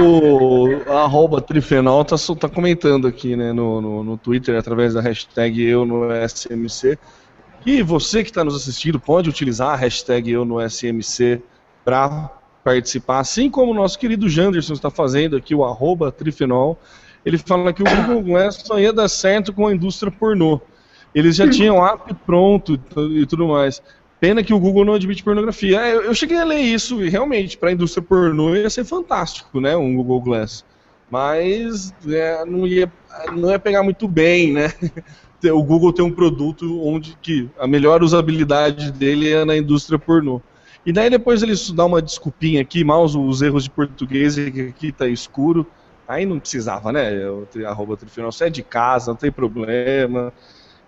[0.00, 5.62] O arroba Trifenol tá, tá comentando aqui né, no, no, no, Twitter, através da hashtag
[5.62, 6.98] eu no SMC.
[7.66, 11.42] E você que está nos assistindo pode utilizar a hashtag eu no SMC
[11.84, 12.30] para
[12.62, 16.78] participar, assim como o nosso querido Janderson está fazendo aqui, o arroba Trifenol.
[17.24, 20.60] Ele fala que o Google Glass só ia dar certo com a indústria pornô.
[21.12, 22.78] Eles já tinham app pronto
[23.10, 23.82] e tudo mais.
[24.20, 25.80] Pena que o Google não admite pornografia.
[25.80, 29.60] É, eu cheguei a ler isso e realmente, para a indústria pornô ia ser fantástico,
[29.60, 29.76] né?
[29.76, 30.64] Um Google Glass.
[31.10, 32.90] Mas é, não, ia,
[33.32, 34.72] não ia pegar muito bem, né?
[35.52, 40.40] O Google tem um produto onde que a melhor usabilidade dele é na indústria pornô.
[40.84, 44.92] E daí depois eles dão uma desculpinha aqui, mal os erros de português, que aqui
[44.92, 45.66] tá escuro.
[46.06, 47.10] Aí não precisava, né?
[47.66, 50.32] Arroba Trifinal, você é de casa, não tem problema.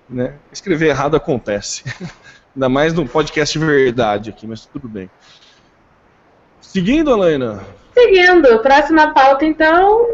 [0.08, 0.34] Né?
[0.52, 1.82] Escrever errado acontece.
[2.54, 5.10] Ainda mais no podcast verdade aqui, mas tudo bem.
[6.60, 7.60] Seguindo, Alaina?
[7.92, 8.58] Seguindo.
[8.60, 10.06] Próxima pauta, então.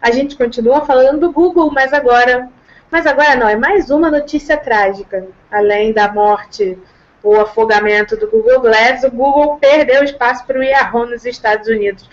[0.00, 2.48] A gente continua falando do Google, mas agora.
[2.92, 5.26] Mas agora não, é mais uma notícia trágica.
[5.50, 6.76] Além da morte
[7.22, 12.06] ou afogamento do Google Glass, o Google perdeu espaço para o Yahoo nos Estados Unidos.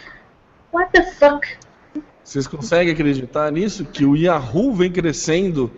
[0.72, 1.46] What the fuck?
[2.24, 3.84] Vocês conseguem acreditar nisso?
[3.84, 5.70] Que o Yahoo vem crescendo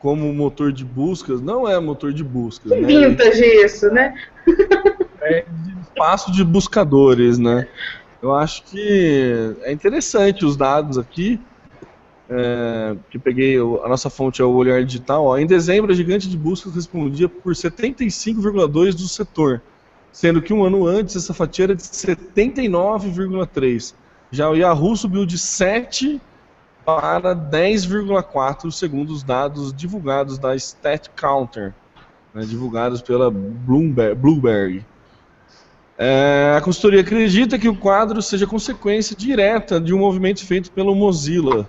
[0.00, 2.72] como motor de buscas, não é motor de buscas.
[2.72, 2.86] Que né?
[2.86, 4.12] vintage isso, né?
[5.20, 5.44] É
[5.82, 7.68] espaço de buscadores, né?
[8.20, 11.40] Eu acho que é interessante os dados aqui.
[12.30, 15.24] É, que peguei, a nossa fonte é o Olhar Digital.
[15.24, 19.62] Ó, em dezembro, a gigante de buscas respondia por 75,2% do setor,
[20.12, 23.94] sendo que um ano antes essa fatia era de 79,3%.
[24.30, 26.20] Já o Yahoo subiu de 7
[26.84, 31.72] para 10,4 segundo os dados divulgados da StatCounter,
[32.34, 34.14] né, divulgados pela Bloomberg.
[34.14, 34.84] Blueberry.
[35.96, 40.94] É, a consultoria acredita que o quadro seja consequência direta de um movimento feito pelo
[40.94, 41.68] Mozilla.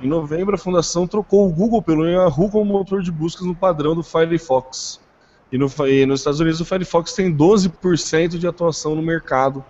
[0.00, 3.94] Em novembro, a fundação trocou o Google pelo Yahoo como motor de buscas no padrão
[3.94, 5.00] do Firefox.
[5.50, 9.64] E, no, e nos Estados Unidos, o Firefox tem 12% de atuação no mercado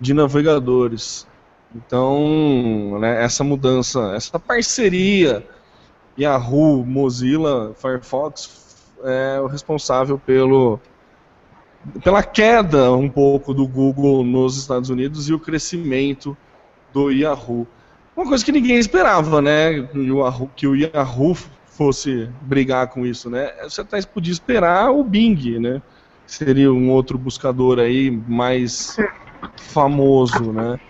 [0.00, 1.26] de navegadores.
[1.74, 5.46] Então, né, essa mudança, essa parceria
[6.18, 10.80] Yahoo, Mozilla, Firefox é o responsável pelo
[12.02, 16.36] pela queda um pouco do Google nos Estados Unidos e o crescimento
[16.92, 17.66] do Yahoo.
[18.18, 19.86] Uma coisa que ninguém esperava, né?
[20.56, 23.52] Que o Yahoo fosse brigar com isso, né?
[23.62, 25.80] Você até podia esperar o Bing, né?
[26.26, 28.96] Seria um outro buscador aí mais
[29.56, 30.80] famoso, né?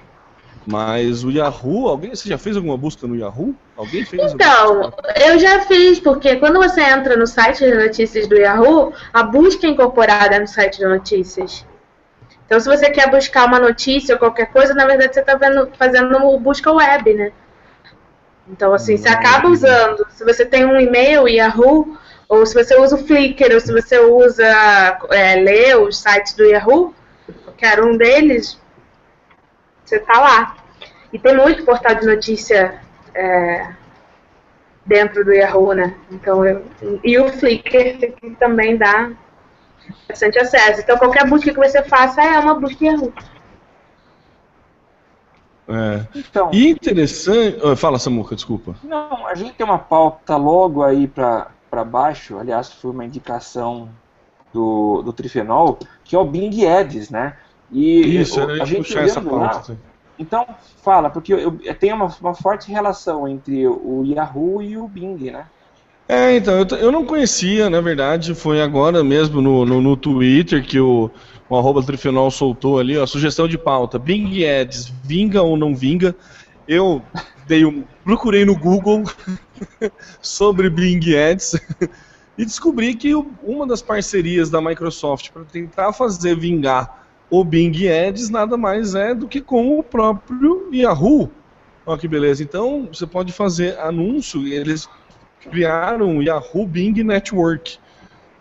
[0.66, 3.54] Mas o Yahoo, alguém, você já fez alguma busca no Yahoo?
[3.76, 4.32] Alguém fez?
[4.32, 4.90] Então,
[5.22, 9.66] eu já fiz, porque quando você entra no site de notícias do Yahoo, a busca
[9.66, 11.62] é incorporada no site de notícias.
[12.48, 15.38] Então, se você quer buscar uma notícia ou qualquer coisa, na verdade você está
[15.76, 17.30] fazendo busca web, né?
[18.48, 20.06] Então, assim, você acaba usando.
[20.08, 23.98] Se você tem um e-mail Yahoo, ou se você usa o Flickr, ou se você
[23.98, 26.94] usa é, lê os sites do Yahoo,
[27.44, 28.58] qualquer um deles,
[29.84, 30.56] você tá lá.
[31.12, 32.80] E tem muito portal de notícia
[33.14, 33.68] é,
[34.86, 35.94] dentro do Yahoo, né?
[36.10, 36.64] Então, eu,
[37.04, 39.10] e o Flickr que também dá
[40.08, 40.80] bastante acesso.
[40.80, 43.12] Então, qualquer busca que você faça é uma busca Yahoo.
[45.68, 46.06] É.
[46.14, 47.58] Então, e interessante.
[47.76, 48.74] Fala, Samuca, desculpa.
[48.82, 51.50] Não, a gente tem uma pauta logo aí para
[51.84, 53.90] baixo, aliás, foi uma indicação
[54.52, 57.36] do, do Trifenol, que é o Bing Ads, né?
[57.70, 59.72] E Isso, a gente puxar essa pauta.
[59.72, 59.78] Lá,
[60.18, 60.46] então,
[60.82, 65.30] fala, porque eu, eu, tem uma, uma forte relação entre o Yahoo e o Bing,
[65.30, 65.46] né?
[66.10, 70.64] É, então, eu, eu não conhecia, na verdade, foi agora mesmo no, no, no Twitter
[70.64, 71.10] que o,
[71.50, 76.16] o arroba Trifenol soltou ali, ó, sugestão de pauta, Bing Ads, vinga ou não vinga?
[76.66, 77.02] Eu
[77.46, 79.04] dei um, procurei no Google
[80.22, 81.60] sobre Bing Ads
[82.38, 88.30] e descobri que uma das parcerias da Microsoft para tentar fazer vingar o Bing Ads
[88.30, 91.30] nada mais é do que com o próprio Yahoo.
[91.84, 92.42] Olha que beleza.
[92.42, 94.88] Então, você pode fazer anúncio, eles
[95.40, 97.78] criaram o Yahoo Bing Network,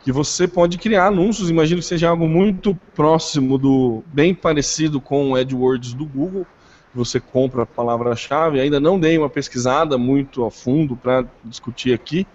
[0.03, 5.31] que você pode criar anúncios, imagino que seja algo muito próximo do, bem parecido com
[5.31, 6.45] o AdWords do Google,
[6.93, 12.25] você compra a palavra-chave, ainda não dei uma pesquisada muito a fundo para discutir aqui,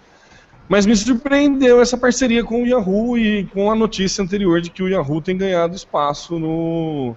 [0.69, 4.81] mas me surpreendeu essa parceria com o Yahoo e com a notícia anterior de que
[4.81, 7.15] o Yahoo tem ganhado espaço no,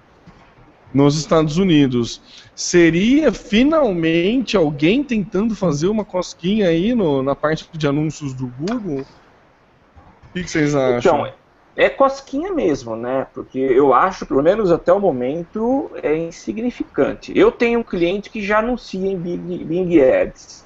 [0.93, 2.21] nos Estados Unidos.
[2.55, 9.05] Seria finalmente alguém tentando fazer uma cosquinha aí no, na parte de anúncios do Google?
[10.29, 11.19] O que vocês acham?
[11.19, 11.33] Então,
[11.75, 13.27] é cosquinha mesmo, né?
[13.33, 17.31] Porque eu acho, pelo menos até o momento, é insignificante.
[17.37, 20.65] Eu tenho um cliente que já anuncia em Bing, Bing Ads.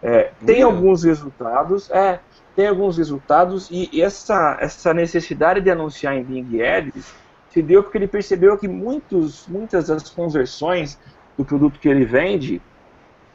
[0.00, 2.20] É, tem alguns resultados, é,
[2.54, 7.21] tem alguns resultados e essa, essa necessidade de anunciar em Bing Ads
[7.52, 10.98] se deu porque ele percebeu que muitos, muitas das conversões
[11.36, 12.62] do produto que ele vende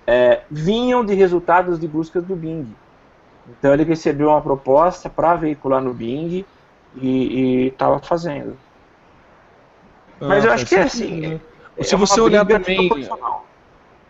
[0.06, 2.68] é, vinham de resultados de buscas do Bing.
[3.48, 6.46] Então ele recebeu uma proposta para veicular no Bing
[6.96, 8.58] e estava fazendo.
[10.20, 11.22] Ah, Mas eu acho que é assim.
[11.22, 11.42] Né?
[11.78, 12.90] É se você olhar também.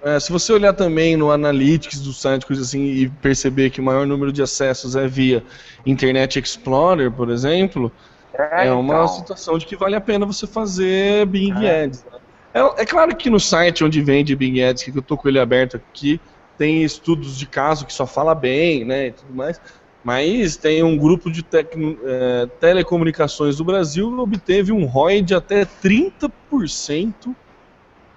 [0.01, 3.83] É, se você olhar também no Analytics do site, coisa assim, e perceber que o
[3.83, 5.43] maior número de acessos é via
[5.85, 7.91] Internet Explorer, por exemplo,
[8.37, 9.07] é, é uma então.
[9.07, 11.83] situação de que vale a pena você fazer Bing é.
[11.83, 12.05] Ads.
[12.05, 12.19] Né?
[12.53, 15.39] É, é, claro que no site onde vende Bing Ads, que eu estou com ele
[15.39, 16.19] aberto aqui,
[16.57, 19.59] tem estudos de caso que só fala bem, né, e tudo mais.
[20.03, 25.35] Mas tem um grupo de tecno, é, telecomunicações do Brasil que obteve um ROI de
[25.35, 27.35] até 30%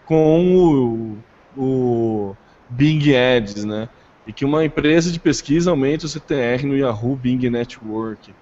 [0.06, 1.16] com
[1.56, 2.36] o, o
[2.68, 3.88] Bing Ads, né?
[4.26, 8.32] E que uma empresa de pesquisa aumenta o CTR no Yahoo Bing Network.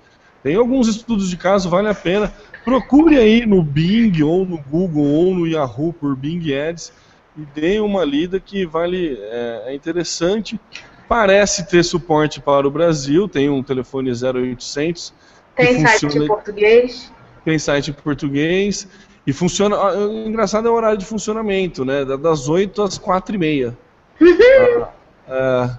[0.43, 2.33] Tem alguns estudos de caso, vale a pena.
[2.65, 6.93] Procure aí no Bing, ou no Google, ou no Yahoo por Bing Ads
[7.39, 10.61] e dê uma lida que vale é, é interessante.
[11.09, 15.15] Parece ter suporte para o Brasil, tem um telefone 0800.
[15.55, 16.25] Tem site funciona...
[16.25, 17.13] em português.
[17.45, 18.89] Tem site em português.
[19.27, 19.77] E funciona.
[19.77, 22.05] O engraçado é o horário de funcionamento, né?
[22.05, 23.79] Das 8 às 4 e meia.
[24.21, 24.87] Uhum.
[25.29, 25.79] Ah,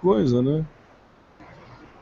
[0.00, 0.64] coisa, né?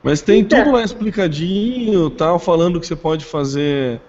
[0.07, 0.63] Mas tem então.
[0.63, 4.01] tudo lá explicadinho, tal, falando que você pode fazer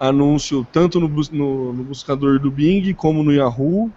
[0.00, 3.92] anúncio tanto no, no, no, buscador do Bing como no Yahoo,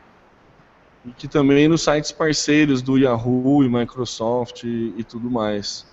[1.06, 5.88] e que também nos sites parceiros do Yahoo e Microsoft e, e tudo mais.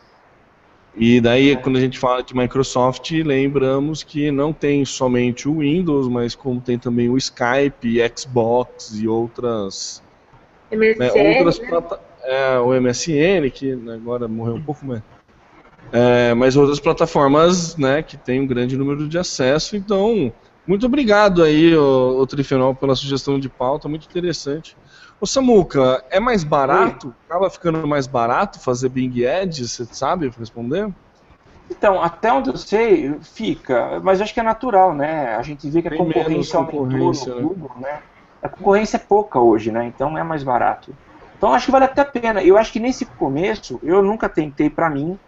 [0.96, 6.08] E daí, quando a gente fala de Microsoft, lembramos que não tem somente o Windows,
[6.08, 10.02] mas como tem também o Skype, Xbox e outras.
[10.72, 11.98] MSN, né, outras né?
[12.24, 15.00] é, o MSN, que agora morreu um pouco, mas
[15.92, 19.76] é, mas outras plataformas né, que tem um grande número de acesso.
[19.76, 20.32] Então,
[20.66, 24.76] muito obrigado aí, o, o Trifenol, pela sugestão de pauta, muito interessante.
[25.20, 27.08] Ô Samuca, é mais barato?
[27.08, 27.14] Oi.
[27.28, 29.72] Acaba ficando mais barato fazer Bing Ads?
[29.72, 30.92] Você sabe responder?
[31.70, 35.34] Então, até onde eu sei, fica, mas acho que é natural, né?
[35.34, 37.42] A gente vê que a concorrência aumentou no né?
[37.42, 38.00] Google, né?
[38.42, 39.86] A concorrência é pouca hoje, né?
[39.86, 40.94] Então é mais barato.
[41.36, 42.42] Então acho que vale até a pena.
[42.42, 45.18] Eu acho que nesse começo, eu nunca tentei para mim,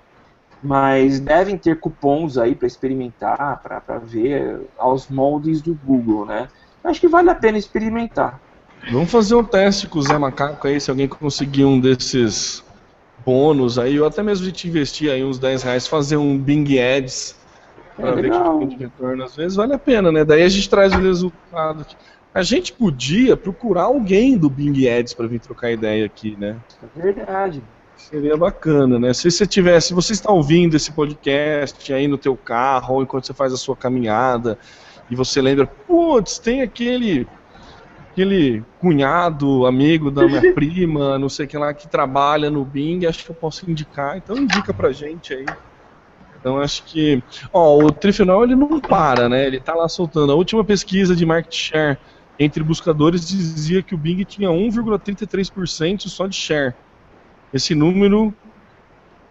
[0.66, 6.48] mas devem ter cupons aí para experimentar, para ver aos moldes do Google, né?
[6.82, 8.40] Acho que vale a pena experimentar.
[8.90, 12.64] Vamos fazer um teste com o Zé Macaco aí, se alguém conseguir um desses
[13.24, 16.78] bônus aí, ou até mesmo a gente investir aí uns 10 reais, fazer um Bing
[16.78, 17.36] Ads
[17.96, 20.24] para é ver que de retorno, às vezes vale a pena, né?
[20.24, 21.86] Daí a gente traz o resultado.
[22.34, 26.58] A gente podia procurar alguém do Bing Ads para vir trocar ideia aqui, né?
[26.82, 27.62] É verdade.
[27.96, 29.12] Seria bacana, né?
[29.12, 33.26] Se você tivesse, se você está ouvindo esse podcast aí no teu carro, ou enquanto
[33.26, 34.58] você faz a sua caminhada,
[35.10, 37.26] e você lembra, putz, tem aquele
[38.12, 43.04] aquele cunhado, amigo da minha prima, não sei o que lá, que trabalha no Bing,
[43.06, 45.46] acho que eu posso indicar, então indica pra gente aí.
[46.38, 47.22] Então acho que,
[47.52, 49.46] ó, o Trifinal ele não para, né?
[49.46, 50.32] Ele tá lá soltando.
[50.32, 51.98] A última pesquisa de market share
[52.38, 56.74] entre buscadores dizia que o Bing tinha 1,33% só de share.
[57.56, 58.32] Esse número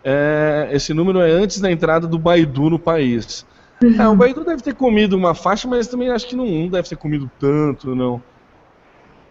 [0.07, 3.43] é, esse número é antes da entrada do Baidu no país.
[3.99, 6.95] É, o Baidu deve ter comido uma faixa, mas também acho que não, deve ter
[6.95, 8.21] comido tanto, não.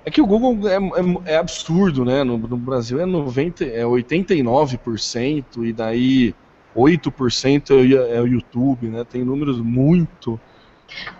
[0.05, 2.25] É que o Google é, é, é absurdo, né?
[2.25, 6.35] No, no, Brasil é, 90, é 89% e daí
[6.77, 9.05] 8% é, é o YouTube, né?
[9.05, 10.39] Tem números muito.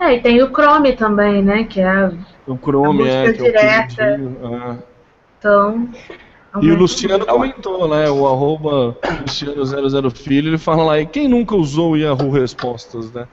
[0.01, 1.65] É, e tem o Chrome também, né?
[1.65, 2.13] Que é
[2.47, 4.03] o Chrome, a é, que direta.
[4.03, 4.79] É o ah.
[5.39, 5.89] Então.
[6.61, 8.09] E o Luciano comentou, né?
[8.09, 13.27] O arroba Luciano00 Filho, ele fala lá, e quem nunca usou o Yahoo Respostas, né?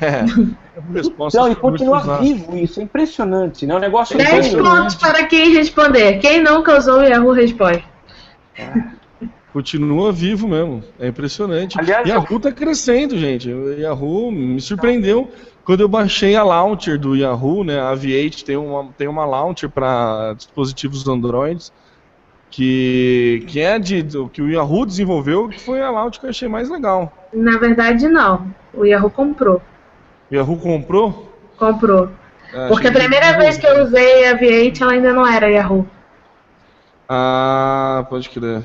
[0.00, 0.24] É,
[0.92, 3.76] Respostas Não, e continua vivo isso, é impressionante, né?
[3.76, 6.18] O negócio 10 pontos para quem responder.
[6.18, 7.84] Quem nunca usou o Yahoo Respostas?
[8.56, 8.72] É.
[9.52, 11.78] Continua vivo mesmo, é impressionante.
[11.78, 13.48] Aliás, Yahoo está crescendo, gente.
[13.52, 15.30] O Yahoo me surpreendeu
[15.64, 17.80] quando eu baixei a launcher do Yahoo, né?
[17.80, 21.70] A V8 tem uma, tem uma launcher para dispositivos Android
[22.54, 26.46] que, que é de que o Yahoo desenvolveu, que foi a launch que eu achei
[26.46, 27.12] mais legal.
[27.32, 28.46] Na verdade, não.
[28.72, 29.60] O Yahoo comprou.
[30.30, 31.32] O Yahoo comprou?
[31.58, 32.10] Comprou.
[32.52, 35.84] É, Porque a primeira vez que eu usei a V8, ela ainda não era Yahoo.
[37.08, 38.62] Ah, pode crer.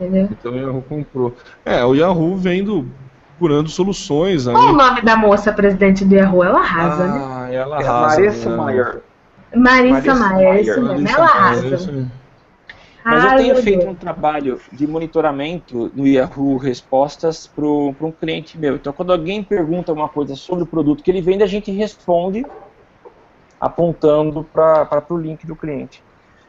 [0.00, 0.28] Entendeu?
[0.30, 1.34] Então o Yahoo comprou.
[1.64, 2.88] É, o Yahoo vendo
[3.36, 4.46] procurando soluções.
[4.46, 4.54] Aí.
[4.54, 6.44] Qual o nome da moça presidente do Yahoo?
[6.44, 7.20] Ela arrasa, né?
[7.20, 7.54] ah, né?
[7.56, 8.20] Ela arrasa.
[8.20, 8.56] É Marissa né?
[8.56, 9.00] Maier.
[9.56, 11.08] Marissa Maier, isso mesmo.
[11.08, 12.08] Ela arrasa.
[13.10, 18.76] Mas eu tenho feito um trabalho de monitoramento no Yahoo Respostas para um cliente meu.
[18.76, 22.44] Então, quando alguém pergunta uma coisa sobre o produto que ele vende, a gente responde
[23.60, 26.02] apontando para o link do cliente.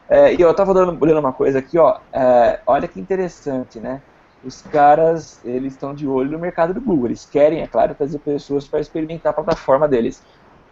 [0.08, 1.98] É, e eu estava olhando uma coisa aqui, ó.
[2.12, 4.02] É, olha que interessante, né?
[4.42, 7.08] Os caras, eles estão de olho no mercado do Google.
[7.08, 10.22] Eles querem, é claro, trazer pessoas para experimentar a plataforma deles.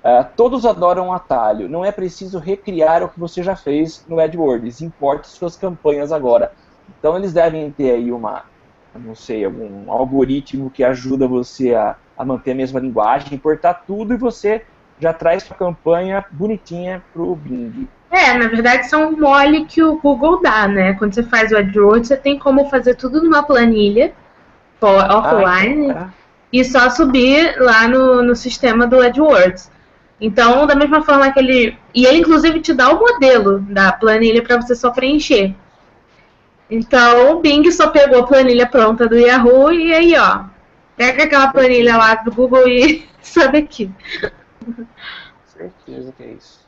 [0.04, 1.68] Uh, todos adoram atalho.
[1.68, 4.80] Não é preciso recriar o que você já fez no AdWords.
[4.80, 6.52] Importe suas campanhas agora.
[6.98, 8.44] Então eles devem ter aí uma,
[8.94, 14.14] não sei, algum algoritmo que ajuda você a, a manter a mesma linguagem, importar tudo
[14.14, 14.62] e você
[15.00, 17.88] já traz sua campanha bonitinha para o Bing.
[18.10, 20.94] É, na verdade são um mole que o Google dá, né?
[20.94, 24.12] Quando você faz o AdWords, você tem como fazer tudo numa planilha
[24.80, 26.08] offline ah, é.
[26.52, 29.70] e só subir lá no, no sistema do AdWords.
[30.20, 31.78] Então, da mesma forma que ele.
[31.94, 35.54] E ele, inclusive, te dá o modelo da planilha para você só preencher.
[36.70, 40.44] Então, o Bing só pegou a planilha pronta do Yahoo e aí, ó.
[40.96, 43.90] Pega aquela planilha lá do Google e sabe aqui.
[45.44, 46.60] Certeza que é isso.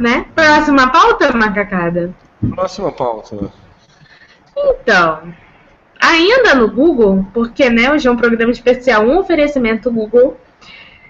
[0.00, 0.26] Né?
[0.34, 2.12] Próxima pauta, macacada?
[2.50, 3.50] Próxima pauta.
[4.56, 5.32] Então,
[6.00, 10.36] ainda no Google, porque né, hoje é um programa especial, um oferecimento Google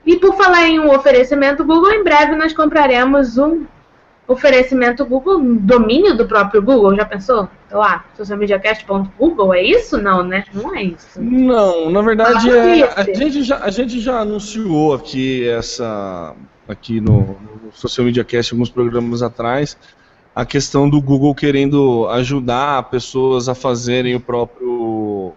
[0.08, 3.66] e por falar em um oferecimento Google, em breve nós compraremos um
[4.26, 7.48] oferecimento Google, domínio do próprio Google, já pensou?
[7.70, 9.98] Lá, socialmediacast.google, é isso?
[9.98, 10.44] Não, né?
[10.52, 11.20] Não é isso.
[11.20, 16.34] Não, na verdade, é, a, gente já, a gente já anunciou aqui essa
[16.66, 19.76] aqui no, no Social Media Cast alguns programas atrás
[20.34, 25.34] a questão do Google querendo ajudar pessoas a fazerem o próprio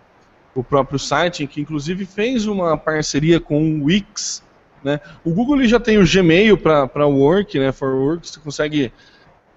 [0.53, 4.43] o próprio site, que inclusive fez uma parceria com o Wix,
[4.83, 4.99] né?
[5.23, 8.91] O Google ele já tem o Gmail para Work, né, for Work, você consegue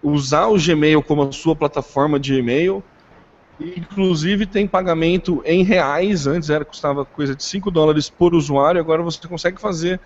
[0.03, 2.83] usar o Gmail como a sua plataforma de e-mail.
[3.59, 9.03] Inclusive tem pagamento em reais, antes era custava coisa de 5 dólares por usuário, agora
[9.03, 10.01] você consegue fazer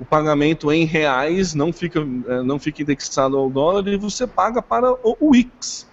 [0.00, 4.60] o pagamento em reais, não fica, é, não fica indexado ao dólar e você paga
[4.60, 5.86] para o Wix.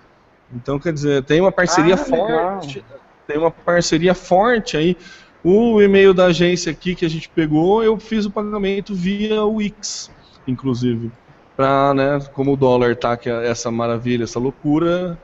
[0.53, 2.99] Então, quer dizer, tem uma parceria ah, forte, legal.
[3.27, 4.97] tem uma parceria forte aí
[5.43, 10.09] o e-mail da agência aqui que a gente pegou, eu fiz o pagamento via Wix,
[10.47, 11.11] inclusive.
[11.55, 15.19] Pra, né, como o dólar tá, que é essa maravilha, essa loucura,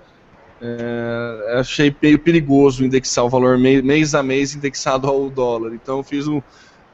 [0.61, 5.74] é, achei meio perigoso indexar o valor mês a mês indexado ao dólar.
[5.74, 6.41] Então eu fiz um,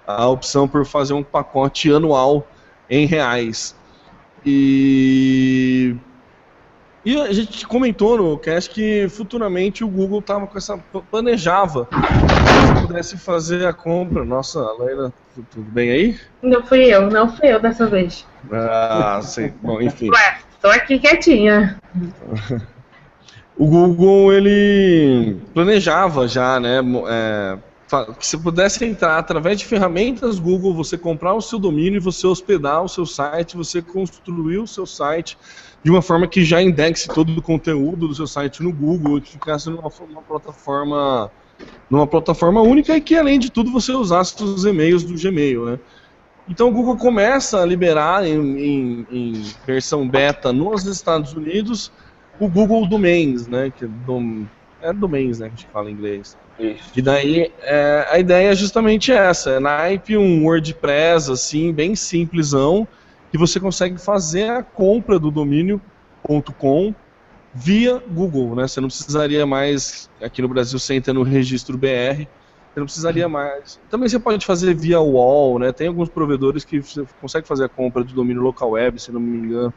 [0.06, 2.48] a opção por fazer um pacote anual
[2.90, 3.76] em reais.
[4.46, 5.96] E,
[7.04, 10.78] e a gente comentou no cast que futuramente o Google tava com essa
[11.10, 11.90] planejava
[12.88, 14.24] pudesse fazer a compra.
[14.24, 15.14] Nossa, Leila,
[15.52, 16.20] tudo bem aí?
[16.42, 18.26] Não fui eu, não fui eu dessa vez.
[18.52, 19.54] Ah, sei.
[19.62, 20.10] Bom, enfim.
[20.10, 21.80] Ué, tô aqui quietinha.
[23.58, 26.80] O Google, ele planejava já, né?
[27.08, 27.58] É,
[28.20, 32.84] que se pudesse entrar através de ferramentas Google, você comprar o seu domínio, você hospedar
[32.84, 35.38] o seu site, você construir o seu site
[35.84, 39.32] de uma forma que já indexe todo o conteúdo do seu site no Google, que
[39.32, 41.32] ficasse numa, numa plataforma
[41.90, 45.80] numa plataforma única e que além de tudo você usasse os e-mails do Gmail, né?
[46.48, 51.92] Então o Google começa a liberar em, em, em versão beta nos Estados Unidos
[52.40, 53.72] o Google Domains, né?
[53.76, 54.46] Que é, dom,
[54.82, 55.48] é domains, né?
[55.48, 56.38] Que a gente fala em inglês.
[56.60, 56.92] Isso.
[56.96, 62.88] E daí é, a ideia é justamente essa, é naipe um WordPress assim, bem simplesão,
[63.32, 66.94] que você consegue fazer a compra do domínio.com
[67.56, 68.68] via Google, né?
[68.68, 72.28] Você não precisaria mais, aqui no Brasil, sem ter no registro BR,
[72.74, 73.80] você não precisaria mais.
[73.90, 75.72] Também você pode fazer via wall, né?
[75.72, 79.22] Tem alguns provedores que você consegue fazer a compra do domínio local web, se não
[79.22, 79.74] me engano.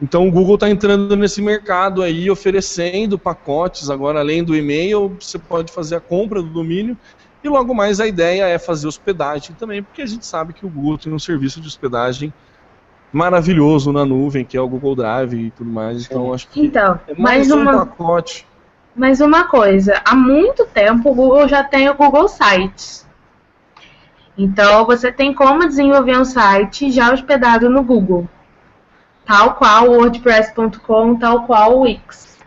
[0.00, 3.90] Então o Google está entrando nesse mercado aí, oferecendo pacotes.
[3.90, 6.96] Agora, além do e-mail, você pode fazer a compra do domínio.
[7.42, 10.70] E logo mais a ideia é fazer hospedagem também, porque a gente sabe que o
[10.70, 12.32] Google tem um serviço de hospedagem
[13.14, 16.04] maravilhoso na nuvem, que é o Google Drive e tudo mais.
[16.04, 17.86] Então acho que então, é mais um uma...
[17.86, 18.46] pacote.
[18.94, 23.06] Mas uma coisa, há muito tempo o Google já tem o Google Sites.
[24.36, 28.28] Então você tem como desenvolver um site já hospedado no Google
[29.26, 32.38] tal qual o WordPress.com, tal qual o Wix.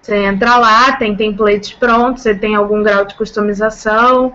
[0.00, 4.34] Você entra lá, tem templates prontos, você tem algum grau de customização,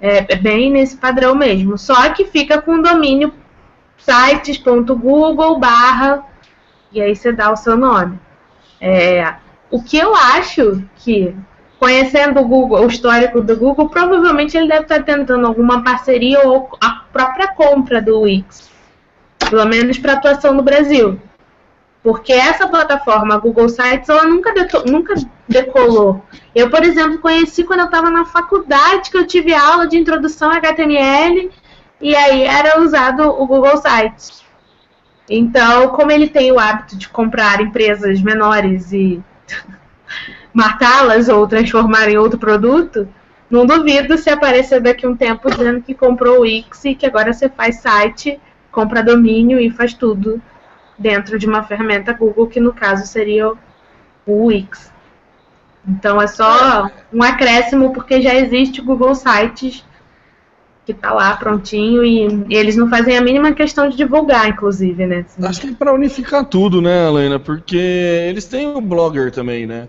[0.00, 1.76] é, é bem nesse padrão mesmo.
[1.76, 3.32] Só que fica com o domínio
[3.98, 6.24] sites.google barra
[6.90, 8.18] e aí você dá o seu nome.
[8.80, 9.34] É,
[9.70, 11.34] o que eu acho que,
[11.78, 16.70] conhecendo o Google, o histórico do Google, provavelmente ele deve estar tentando alguma parceria ou
[16.80, 18.68] a própria compra do Wix
[19.48, 21.20] pelo menos para atuação no Brasil.
[22.02, 24.52] Porque essa plataforma, Google Sites, ela nunca,
[24.86, 25.14] nunca
[25.48, 26.22] decolou.
[26.54, 30.50] Eu, por exemplo, conheci quando eu estava na faculdade, que eu tive aula de introdução
[30.50, 31.50] a HTML,
[32.00, 34.42] e aí era usado o Google Sites.
[35.28, 39.22] Então, como ele tem o hábito de comprar empresas menores e
[40.52, 43.08] matá-las ou transformar em outro produto,
[43.50, 47.06] não duvido se aparecer daqui a um tempo dizendo que comprou o Wix e que
[47.06, 48.40] agora você faz site
[48.70, 50.40] compra domínio e faz tudo
[50.96, 53.52] dentro de uma ferramenta Google, que no caso seria
[54.26, 54.92] o Wix.
[55.86, 59.84] Então é só um acréscimo porque já existe o Google Sites
[60.88, 65.06] que está lá prontinho e, e, eles não fazem a mínima questão de divulgar, inclusive,
[65.06, 65.26] né?
[65.42, 67.38] Acho que é para unificar tudo, né, Helena?
[67.38, 69.86] Porque eles têm o Blogger também, né?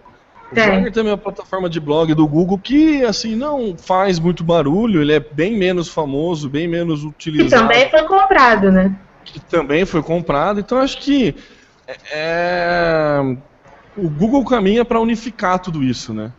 [0.51, 0.69] O Tem.
[0.69, 5.01] Blogger também é uma plataforma de blog do Google que, assim, não faz muito barulho,
[5.01, 7.47] ele é bem menos famoso, bem menos utilizado.
[7.47, 8.93] E também foi comprado, né?
[9.23, 11.33] Que também foi comprado, então acho que
[11.87, 13.37] é, é
[13.95, 16.33] o Google caminha para unificar tudo isso, né?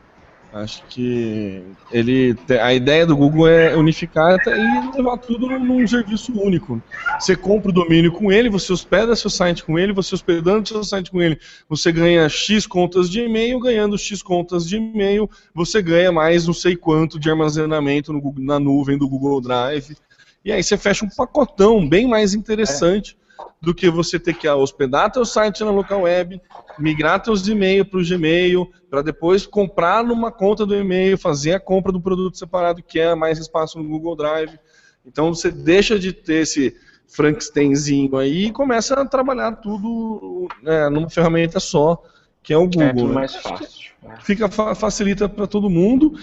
[0.53, 6.83] Acho que ele a ideia do Google é unificar e levar tudo num serviço único.
[7.21, 10.83] Você compra o domínio com ele, você hospeda seu site com ele, você hospedando seu
[10.83, 11.39] site com ele,
[11.69, 16.55] você ganha X contas de e-mail, ganhando X contas de e-mail, você ganha mais não
[16.55, 19.97] sei quanto de armazenamento no, na nuvem do Google Drive.
[20.45, 23.17] E aí você fecha um pacotão bem mais interessante.
[23.47, 26.41] É do que você ter que hospedar teu site na local web,
[26.79, 31.61] migrar teus e-mails para o Gmail, para depois comprar numa conta do e-mail, fazer a
[31.61, 34.59] compra do produto separado, que é mais espaço no Google Drive.
[35.05, 36.77] Então você deixa de ter esse
[37.07, 42.03] Frankensteinzinho aí e começa a trabalhar tudo né, numa ferramenta só,
[42.43, 42.83] que é o Google.
[42.83, 43.15] É tudo né?
[43.15, 43.91] mais fácil.
[44.03, 44.17] Né?
[44.23, 46.15] Fica, facilita para todo mundo.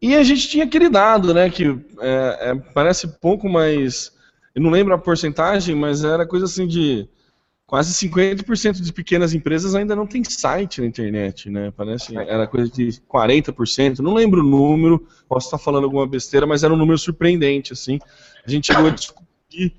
[0.00, 4.12] E a gente tinha aquele dado, né, que é, é, parece pouco, mas
[4.54, 7.08] eu não lembro a porcentagem, mas era coisa assim de
[7.66, 11.72] quase 50% de pequenas empresas ainda não tem site na internet, né?
[11.74, 16.62] Parece era coisa de 40%, não lembro o número, posso estar falando alguma besteira, mas
[16.62, 17.98] era um número surpreendente, assim.
[18.46, 19.74] A gente chegou a discutir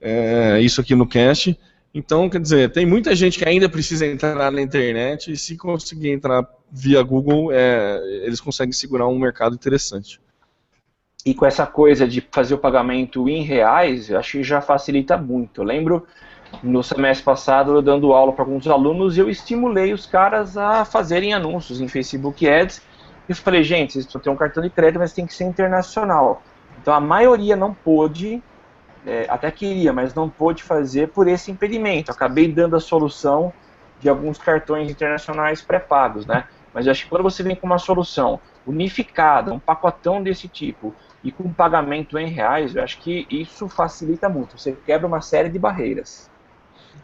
[0.00, 1.58] é, isso aqui no cast.
[1.92, 6.10] Então, quer dizer, tem muita gente que ainda precisa entrar na internet e se conseguir
[6.10, 10.20] entrar via Google, é, eles conseguem segurar um mercado interessante.
[11.26, 15.16] E com essa coisa de fazer o pagamento em reais, eu acho que já facilita
[15.16, 15.60] muito.
[15.60, 16.06] Eu lembro
[16.62, 21.34] no semestre passado, eu dando aula para alguns alunos, eu estimulei os caras a fazerem
[21.34, 22.80] anúncios em Facebook Ads.
[23.28, 26.44] E falei, gente, vocês precisam ter um cartão de crédito, mas tem que ser internacional.
[26.80, 28.40] Então a maioria não pôde,
[29.04, 32.12] é, até queria, mas não pôde fazer por esse impedimento.
[32.12, 33.52] Acabei dando a solução
[33.98, 36.44] de alguns cartões internacionais pré-pagos, né?
[36.72, 40.94] Mas eu acho que quando você vem com uma solução unificada, um pacotão desse tipo,
[41.26, 44.56] e com pagamento em reais, eu acho que isso facilita muito.
[44.56, 46.30] Você quebra uma série de barreiras.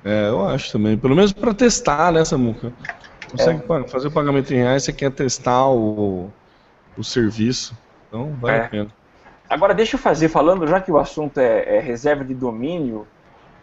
[0.04, 0.96] É, eu acho também.
[0.96, 2.72] Pelo menos para testar, né, Samuca?
[3.28, 3.88] Consegue é.
[3.88, 6.30] fazer o pagamento em reais, você quer testar o,
[6.96, 7.76] o serviço.
[8.06, 8.60] Então, vale é.
[8.60, 8.90] a pena.
[9.50, 13.04] Agora, deixa eu fazer, falando, já que o assunto é, é reserva de domínio,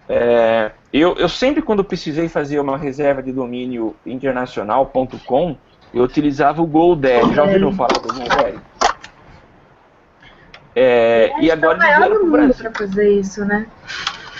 [0.09, 5.55] é, eu, eu sempre, quando precisei fazer uma reserva de domínio internacional.com,
[5.93, 7.33] eu utilizava o GoDaddy.
[7.33, 8.59] Já ouviram falar do GoDaddy?
[10.75, 13.65] É, e agora é o maior do mundo para fazer isso, né?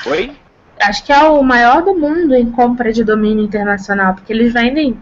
[0.06, 0.36] Oi?
[0.82, 4.98] Acho que é o maior do mundo em compra de domínio internacional, porque eles vendem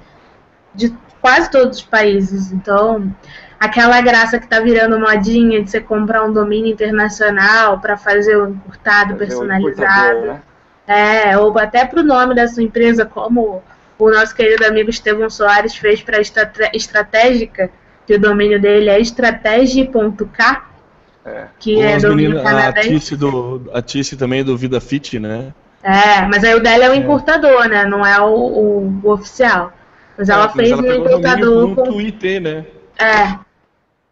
[0.74, 2.52] de quase todos os países.
[2.52, 3.14] Então,
[3.60, 8.50] aquela graça que tá virando modinha de você comprar um domínio internacional para fazer o
[8.50, 10.22] encurtado fazer personalizado.
[10.22, 10.42] né?
[10.88, 13.62] É, ou até para o nome da sua empresa, como
[14.00, 16.22] o nosso querido amigo Estevão Soares fez para a
[16.74, 17.70] Estratégica,
[18.06, 20.64] que o domínio dele é estratégia.k,
[21.28, 21.48] é.
[21.60, 22.88] que é domínio canadense.
[22.88, 25.54] A Tice, do, a Tice também do Vida Fit, né?
[25.84, 26.96] É, mas aí o dela é o é.
[26.98, 27.86] encurtador, né?
[27.86, 29.74] Não é o, o, o oficial.
[30.18, 31.90] Mas ela é, fez mas ela um encurtador com...
[31.90, 32.66] o IT, né?
[32.98, 33.48] É.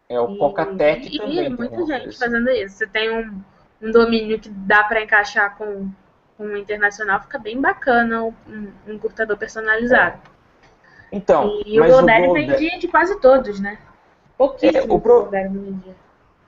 [0.08, 1.46] É o Cocatec e, também.
[1.46, 2.76] E muita gente fazendo isso.
[2.76, 3.40] Você tem um,
[3.82, 5.88] um domínio que dá para encaixar com
[6.38, 8.34] um internacional fica bem bacana um,
[8.86, 10.18] um encurtador personalizado.
[11.10, 13.78] Então, e o GoDaddy vendia de quase todos, né?
[14.36, 15.30] Pouquíssimo é, o pro...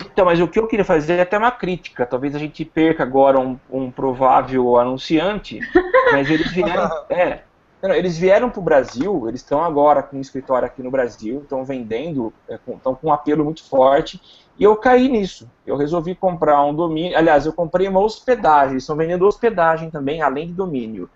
[0.04, 2.06] Então, mas o que eu queria fazer é até uma crítica.
[2.06, 5.60] Talvez a gente perca agora um, um provável anunciante,
[6.12, 7.40] mas eles vieram, é,
[7.82, 11.64] eles vieram para o Brasil, eles estão agora com um escritório aqui no Brasil, estão
[11.64, 14.20] vendendo, estão é, com um apelo muito forte,
[14.58, 15.48] e eu caí nisso.
[15.64, 17.16] Eu resolvi comprar um domínio.
[17.16, 18.72] Aliás, eu comprei uma hospedagem.
[18.72, 21.08] Eles estão vendendo hospedagem também, além de domínio.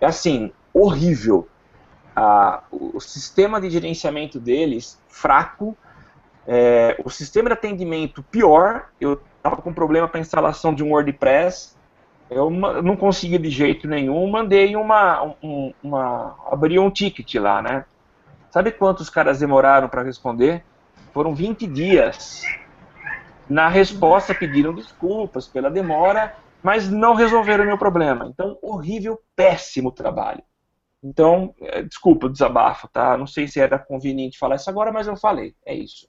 [0.00, 1.48] É assim, horrível.
[2.14, 5.76] Ah, o sistema de gerenciamento deles, fraco.
[6.46, 8.88] É, o sistema de atendimento, pior.
[9.00, 11.74] Eu estava com problema para instalação de um WordPress.
[12.30, 14.30] Eu não consegui de jeito nenhum.
[14.30, 16.36] Mandei uma, uma, uma.
[16.50, 17.84] Abri um ticket lá, né?
[18.50, 20.64] Sabe quantos caras demoraram para responder?
[21.12, 22.42] Foram 20 dias.
[23.48, 28.26] Na resposta pediram desculpas pela demora, mas não resolveram o meu problema.
[28.26, 30.42] Então, horrível, péssimo trabalho.
[31.02, 33.16] Então, é, desculpa desabafo, tá?
[33.18, 35.54] Não sei se era conveniente falar isso agora, mas eu falei.
[35.66, 36.08] É isso.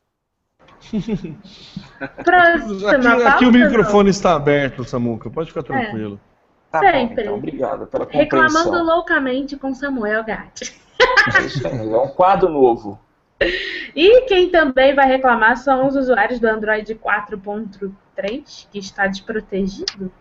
[2.01, 4.09] Aqui, aqui o microfone não.
[4.09, 5.29] está aberto, Samuca.
[5.29, 6.19] Pode ficar tranquilo.
[6.31, 6.36] É.
[6.71, 7.15] Tá Sempre.
[7.15, 8.39] Bom, então, obrigado pela compreensão.
[8.39, 10.75] Reclamando loucamente com Samuel Gatti.
[11.38, 12.99] É isso aí, é um quadro novo.
[13.95, 20.11] E quem também vai reclamar são os usuários do Android 4.3, que está desprotegido.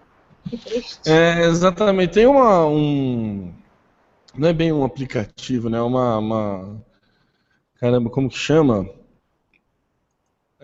[0.49, 1.11] Que triste.
[1.11, 2.15] É, exatamente.
[2.15, 2.67] Tem uma.
[2.67, 3.53] Um...
[4.37, 5.81] Não é bem um aplicativo, né?
[5.81, 6.19] Uma.
[6.19, 6.85] uma...
[7.81, 8.89] Caramba, como que chama?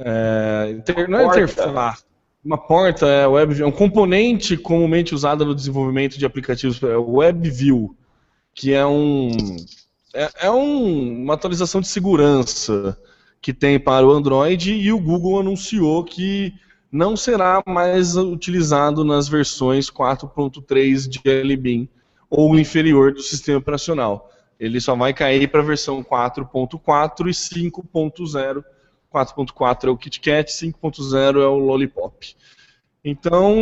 [0.00, 1.08] É, inter...
[1.08, 2.04] Não é interface.
[2.42, 7.16] Uma porta é web, é um componente comumente usado no desenvolvimento de aplicativos, é o
[7.16, 7.94] WebView,
[8.54, 9.30] que é um
[10.14, 12.96] é, é um, uma atualização de segurança
[13.40, 16.52] que tem para o Android e o Google anunciou que
[16.90, 21.88] não será mais utilizado nas versões 4.3 de LBIM
[22.28, 24.30] ou inferior do sistema operacional.
[24.58, 28.64] Ele só vai cair para a versão 4.4 e 5.0.
[29.12, 32.34] 4.4 é o KitKat, 5.0 é o Lollipop.
[33.04, 33.54] Então,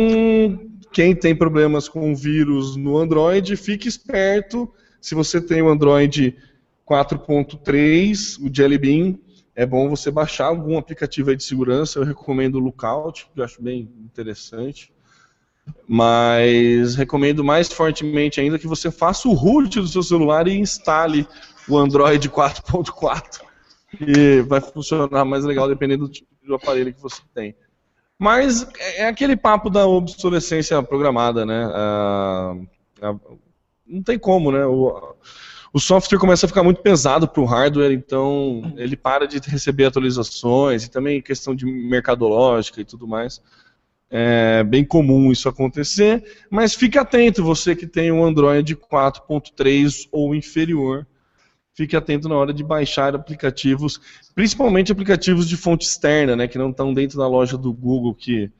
[0.91, 4.71] quem tem problemas com vírus no Android, fique esperto
[5.01, 6.35] se você tem o Android
[6.87, 9.17] 4.3, o Jelly Bean,
[9.55, 11.99] é bom você baixar algum aplicativo de segurança.
[11.99, 14.91] Eu recomendo o Lookout, que eu acho bem interessante.
[15.87, 21.27] Mas recomendo mais fortemente ainda que você faça o root do seu celular e instale
[21.67, 23.48] o Android 4.4.
[23.99, 27.55] E vai funcionar mais legal dependendo do tipo de aparelho que você tem.
[28.17, 28.67] Mas
[28.97, 31.69] é aquele papo da obsolescência programada, né?
[31.73, 32.55] Ah,
[33.87, 34.65] não tem como, né?
[34.65, 35.15] O,
[35.71, 39.85] o software começa a ficar muito pesado para o hardware, então ele para de receber
[39.85, 43.41] atualizações e também questão de mercadológica e tudo mais.
[44.11, 50.33] É bem comum isso acontecer, mas fique atento, você que tem um Android 4.3 ou
[50.33, 51.05] inferior,
[51.79, 54.01] fique atento na hora de baixar aplicativos,
[54.35, 58.51] principalmente aplicativos de fonte externa, né, que não estão dentro da loja do Google, que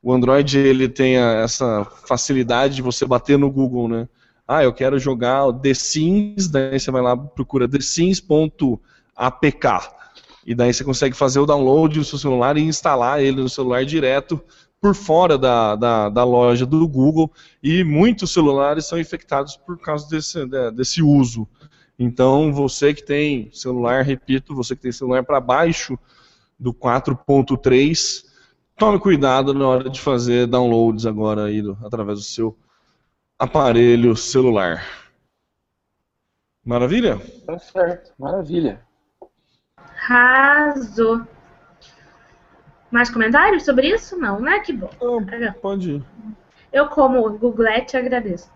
[0.00, 4.08] o Android ele tem essa facilidade de você bater no Google, né?
[4.46, 8.78] Ah, eu quero jogar o The Sims, daí você vai lá procura thesims.apk.
[10.46, 13.84] E daí você consegue fazer o download no seu celular e instalar ele no celular
[13.84, 14.40] direto
[14.80, 17.30] por fora da, da, da loja do Google.
[17.62, 21.46] E muitos celulares são infectados por causa desse, desse uso.
[22.02, 25.98] Então, você que tem celular, repito, você que tem celular para baixo
[26.58, 28.24] do 4.3,
[28.74, 32.58] tome cuidado na hora de fazer downloads agora aí do, através do seu
[33.38, 34.82] aparelho celular.
[36.64, 37.20] Maravilha?
[37.44, 38.80] Tá certo, maravilha.
[39.76, 41.20] Arrasou.
[42.90, 44.16] Mais comentários sobre isso?
[44.16, 44.60] Não, né?
[44.60, 44.90] Que bom.
[45.02, 46.04] Não, pode ir.
[46.72, 48.50] Eu, como Googlete, agradeço.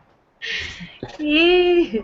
[1.20, 2.02] e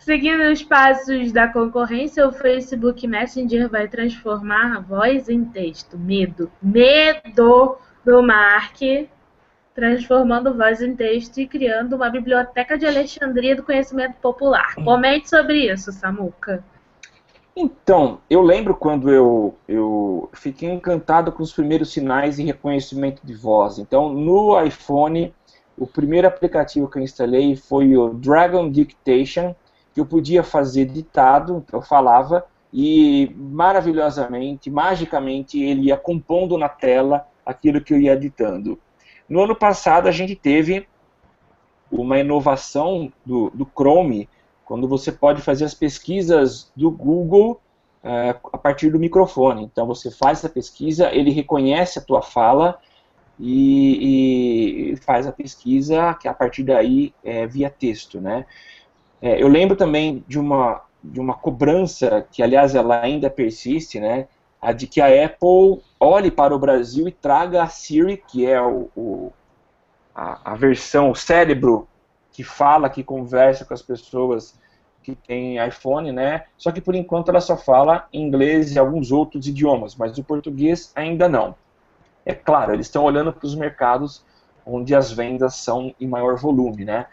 [0.00, 5.96] seguindo os passos da concorrência, o Facebook Messenger vai transformar a voz em texto.
[5.96, 6.50] Medo.
[6.60, 8.80] Medo do Mark
[9.74, 14.74] transformando voz em texto e criando uma biblioteca de Alexandria do conhecimento popular.
[14.74, 16.62] Comente sobre isso, Samuca.
[17.56, 23.34] Então, eu lembro quando eu, eu fiquei encantado com os primeiros sinais de reconhecimento de
[23.34, 23.78] voz.
[23.78, 25.34] Então, no iPhone,
[25.76, 29.54] o primeiro aplicativo que eu instalei foi o Dragon Dictation,
[30.00, 37.26] que eu podia fazer ditado, eu falava, e maravilhosamente, magicamente, ele ia compondo na tela
[37.44, 38.78] aquilo que eu ia ditando.
[39.28, 40.88] No ano passado, a gente teve
[41.92, 44.28] uma inovação do, do Chrome,
[44.64, 47.60] quando você pode fazer as pesquisas do Google
[48.02, 49.64] é, a partir do microfone.
[49.64, 52.78] Então você faz essa pesquisa, ele reconhece a tua fala
[53.38, 58.46] e, e faz a pesquisa que a partir daí é via texto, né?
[59.22, 64.28] É, eu lembro também de uma de uma cobrança que aliás ela ainda persiste, né?
[64.60, 68.60] A de que a Apple olhe para o Brasil e traga a Siri, que é
[68.60, 69.32] o, o
[70.14, 71.88] a, a versão, o cérebro
[72.32, 74.58] que fala, que conversa com as pessoas
[75.02, 76.44] que tem iPhone, né?
[76.58, 80.92] Só que por enquanto ela só fala inglês e alguns outros idiomas, mas o português
[80.94, 81.54] ainda não.
[82.24, 84.22] É claro, eles estão olhando para os mercados
[84.64, 87.06] onde as vendas são em maior volume, né?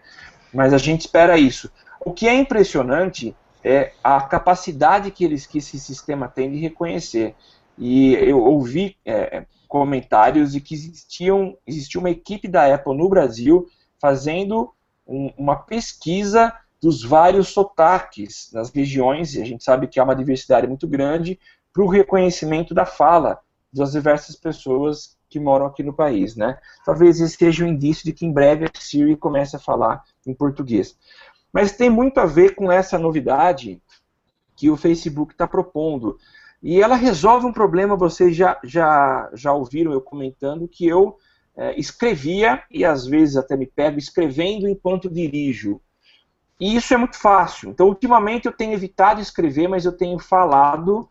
[0.54, 1.72] Mas a gente espera isso.
[2.08, 7.36] O que é impressionante é a capacidade que eles que esse sistema tem de reconhecer.
[7.78, 13.68] E eu ouvi é, comentários de que existiam, existia uma equipe da Apple no Brasil
[14.00, 14.72] fazendo
[15.06, 20.16] um, uma pesquisa dos vários sotaques nas regiões, e a gente sabe que há uma
[20.16, 21.38] diversidade muito grande,
[21.74, 23.42] para o reconhecimento da fala
[23.74, 26.36] das diversas pessoas que moram aqui no país.
[26.36, 26.58] Né?
[26.86, 30.34] Talvez esse seja um indício de que em breve a Siri comece a falar em
[30.34, 30.98] português.
[31.58, 33.82] Mas tem muito a ver com essa novidade
[34.56, 36.16] que o Facebook está propondo.
[36.62, 41.18] E ela resolve um problema, vocês já, já, já ouviram eu comentando, que eu
[41.56, 45.82] é, escrevia, e às vezes até me pego escrevendo enquanto dirijo.
[46.60, 47.72] E isso é muito fácil.
[47.72, 51.10] Então, ultimamente eu tenho evitado escrever, mas eu tenho falado,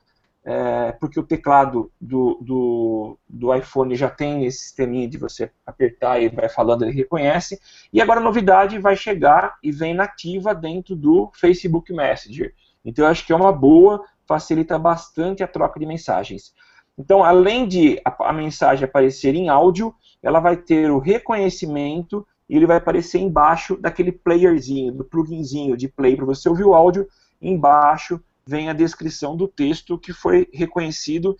[0.48, 6.22] é, porque o teclado do, do, do, iPhone já tem esse sisteminha de você apertar
[6.22, 7.60] e vai falando, ele reconhece.
[7.92, 12.54] E agora a novidade vai chegar e vem nativa dentro do Facebook Messenger.
[12.84, 16.54] Então, eu acho que é uma boa, facilita bastante a troca de mensagens.
[16.96, 19.92] Então, além de a, a mensagem aparecer em áudio,
[20.22, 25.88] ela vai ter o reconhecimento e ele vai aparecer embaixo daquele playerzinho, do pluginzinho de
[25.88, 27.08] play para você ouvir o áudio.
[27.42, 31.36] Embaixo vem a descrição do texto que foi reconhecido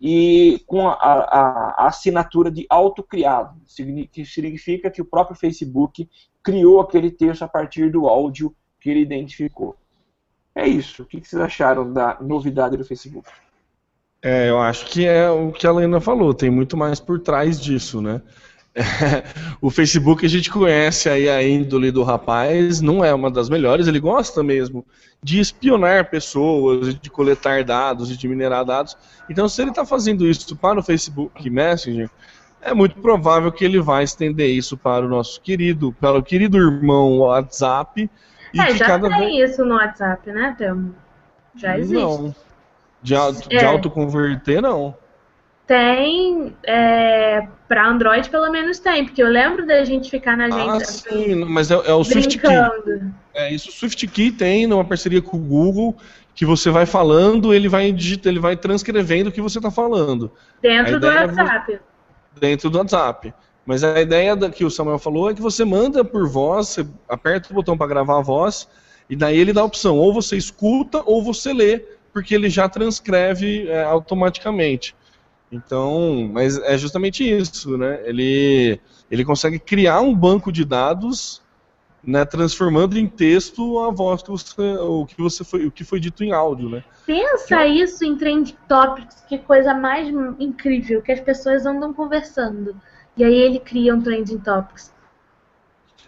[0.00, 3.60] e com a, a, a assinatura de autocriado,
[4.12, 6.08] que significa que o próprio Facebook
[6.42, 9.76] criou aquele texto a partir do áudio que ele identificou.
[10.54, 11.02] É isso.
[11.02, 13.28] O que vocês acharam da novidade do Facebook?
[14.20, 17.60] É, eu acho que é o que a Lena falou, tem muito mais por trás
[17.60, 18.20] disso, né?
[19.60, 23.86] o Facebook a gente conhece aí a índole do rapaz, não é uma das melhores,
[23.86, 24.84] ele gosta mesmo
[25.22, 28.96] de espionar pessoas, de coletar dados, de minerar dados.
[29.28, 32.08] Então, se ele está fazendo isso para o Facebook Messenger,
[32.62, 36.56] é muito provável que ele vai estender isso para o nosso querido, para o querido
[36.56, 38.08] irmão WhatsApp.
[38.52, 39.50] E é, já tem vez...
[39.50, 40.94] isso no WhatsApp, né, Thelma?
[41.54, 41.94] Já existe.
[41.94, 42.34] Não.
[43.02, 43.56] De, auto, é.
[43.58, 44.96] de autoconverter, não.
[45.68, 50.82] Tem, é, para Android pelo menos tem, porque eu lembro da gente ficar na gente.
[50.82, 52.48] Ah, sim, mas é, é o Swift Key.
[53.34, 55.94] É isso, o Swift Key tem numa parceria com o Google,
[56.34, 60.32] que você vai falando, ele vai digita, ele vai transcrevendo o que você está falando.
[60.62, 61.72] Dentro do é WhatsApp.
[61.74, 61.80] É,
[62.40, 63.34] dentro do WhatsApp.
[63.66, 66.86] Mas a ideia da, que o Samuel falou é que você manda por voz, você
[67.06, 68.66] aperta o botão para gravar a voz,
[69.10, 72.70] e daí ele dá a opção, ou você escuta ou você lê, porque ele já
[72.70, 74.96] transcreve é, automaticamente.
[75.50, 78.00] Então, mas é justamente isso, né?
[78.04, 78.80] Ele,
[79.10, 81.42] ele consegue criar um banco de dados,
[82.04, 85.98] né, transformando em texto a voz que você, o que você foi, o que foi
[85.98, 86.84] dito em áudio, né?
[87.06, 87.66] Pensa que...
[87.66, 92.76] isso em trend topics, que coisa mais incrível que as pessoas andam conversando.
[93.16, 94.92] E aí ele cria um trending topics.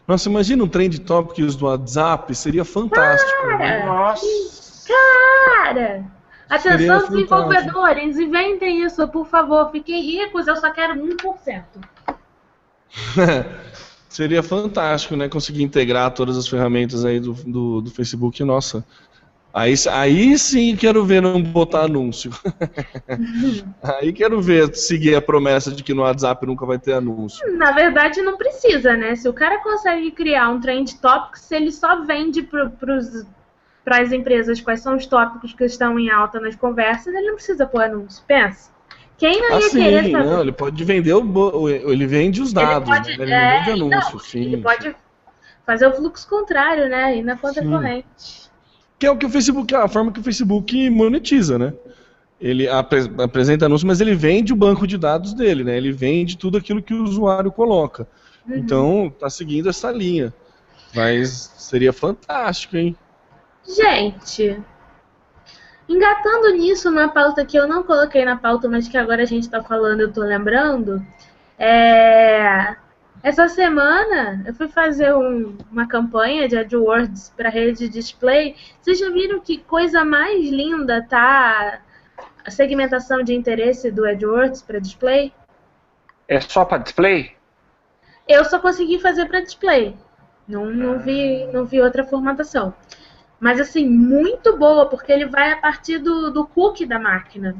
[0.07, 3.43] Nossa, imagina um trend topics do WhatsApp, seria fantástico.
[3.43, 4.89] Cara, Nossa.
[4.89, 6.20] cara!
[6.51, 9.71] Atenção, desenvolvedores, inventem isso, por favor.
[9.71, 11.63] Fiquem ricos, eu só quero 1%.
[14.09, 15.29] Seria fantástico, né?
[15.29, 18.85] Conseguir integrar todas as ferramentas aí do, do, do Facebook, nossa.
[19.53, 22.31] Aí, aí sim quero ver não botar anúncio.
[23.83, 27.57] aí quero ver seguir a promessa de que no WhatsApp nunca vai ter anúncio.
[27.57, 29.15] Na verdade, não precisa, né?
[29.17, 32.71] Se o cara consegue criar um trend topics, ele só vende para
[33.87, 37.67] as empresas quais são os tópicos que estão em alta nas conversas, ele não precisa
[37.67, 38.23] pôr anúncio.
[38.27, 38.71] Pensa.
[39.17, 40.25] Quem não ia Assim, querer saber?
[40.25, 43.25] não, ele pode vender o, ele vende os dados, ele pode, né?
[43.25, 44.41] ele é, vende anúncio, não, sim.
[44.43, 44.97] ele pode
[45.67, 47.17] fazer o fluxo contrário, né?
[47.19, 47.71] Ir na conta Sim.
[47.71, 48.51] corrente.
[48.99, 51.73] Que é o que o Facebook, a forma que o Facebook monetiza, né?
[52.41, 55.77] Ele apre- apresenta anúncio, mas ele vende o banco de dados dele, né?
[55.77, 58.09] Ele vende tudo aquilo que o usuário coloca.
[58.49, 58.57] Uhum.
[58.57, 60.33] Então, tá seguindo essa linha.
[60.95, 62.97] Mas seria fantástico, hein?
[63.67, 64.61] Gente,
[65.89, 69.49] engatando nisso, uma pauta que eu não coloquei na pauta, mas que agora a gente
[69.49, 71.05] tá falando, eu tô lembrando.
[71.59, 72.77] É...
[73.23, 78.57] Essa semana eu fui fazer um- uma campanha de AdWords para rede de display.
[78.81, 81.81] Vocês já viram que coisa mais linda tá
[82.47, 85.35] a segmentação de interesse do AdWords para display?
[86.27, 87.37] É só para display?
[88.27, 89.95] Eu só consegui fazer para display.
[90.49, 92.73] Não, não, vi, não vi outra formatação.
[93.41, 97.57] Mas assim, muito boa, porque ele vai a partir do, do cookie da máquina.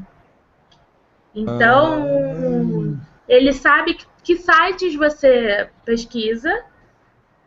[1.33, 6.63] Então, ele sabe que, que sites você pesquisa,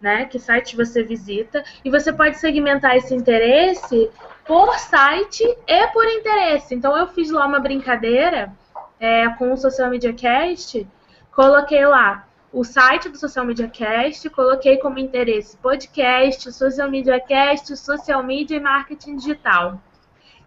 [0.00, 0.24] né?
[0.24, 4.10] Que sites você visita, e você pode segmentar esse interesse
[4.44, 6.74] por site e por interesse.
[6.74, 8.52] Então eu fiz lá uma brincadeira
[8.98, 10.86] é, com o Social Media Cast,
[11.32, 17.76] coloquei lá o site do Social Media Cast, coloquei como interesse podcast, Social Media Cast,
[17.76, 19.80] Social Media e Marketing Digital.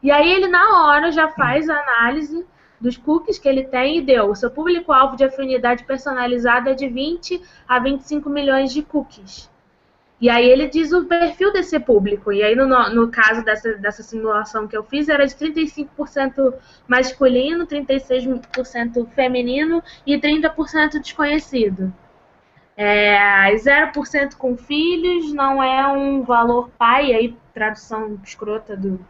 [0.02, 2.46] E aí ele na hora já faz a análise
[2.80, 4.30] dos cookies que ele tem e deu.
[4.30, 9.50] O seu público-alvo de afinidade personalizada é de 20 a 25 milhões de cookies.
[10.20, 12.32] E aí ele diz o perfil desse público.
[12.32, 16.54] E aí no, no caso dessa, dessa simulação que eu fiz, era de 35%
[16.88, 21.94] masculino, 36% feminino e 30% desconhecido.
[22.76, 29.04] É, 0% com filhos não é um valor pai, aí tradução escrota do,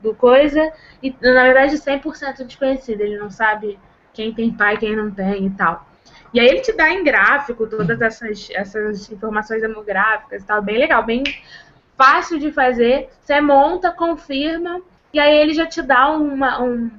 [0.00, 0.72] do coisa,
[1.02, 3.78] e na verdade 100% desconhecido, ele não sabe
[4.12, 5.89] quem tem pai, quem não tem e tal.
[6.32, 10.78] E aí ele te dá em gráfico todas essas, essas informações demográficas e tal, bem
[10.78, 11.24] legal, bem
[11.96, 13.10] fácil de fazer.
[13.20, 14.80] Você monta, confirma,
[15.12, 16.90] e aí ele já te dá uma, um,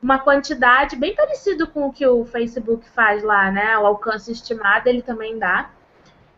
[0.00, 3.76] uma quantidade bem parecido com o que o Facebook faz lá, né?
[3.78, 5.70] O alcance estimado ele também dá.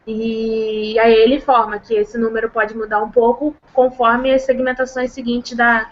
[0.07, 5.57] E aí ele informa que esse número pode mudar um pouco conforme as segmentações seguintes
[5.57, 5.91] da,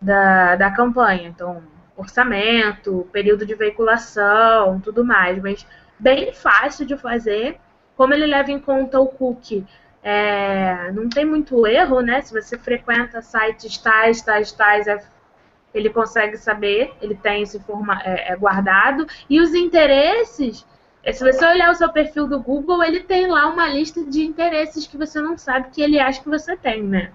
[0.00, 1.28] da, da campanha.
[1.28, 1.62] Então,
[1.98, 5.42] orçamento, período de veiculação, tudo mais.
[5.42, 5.66] Mas
[5.98, 7.58] bem fácil de fazer.
[7.96, 9.66] Como ele leva em conta o cookie,
[10.02, 12.22] é, não tem muito erro, né?
[12.22, 15.02] Se você frequenta sites tais, tais, tais, é,
[15.74, 19.06] ele consegue saber, ele tem esse forma, é, é guardado.
[19.28, 20.64] E os interesses,
[21.02, 24.22] é, se você olhar o seu perfil do Google, ele tem lá uma lista de
[24.22, 27.10] interesses que você não sabe que ele acha que você tem, né?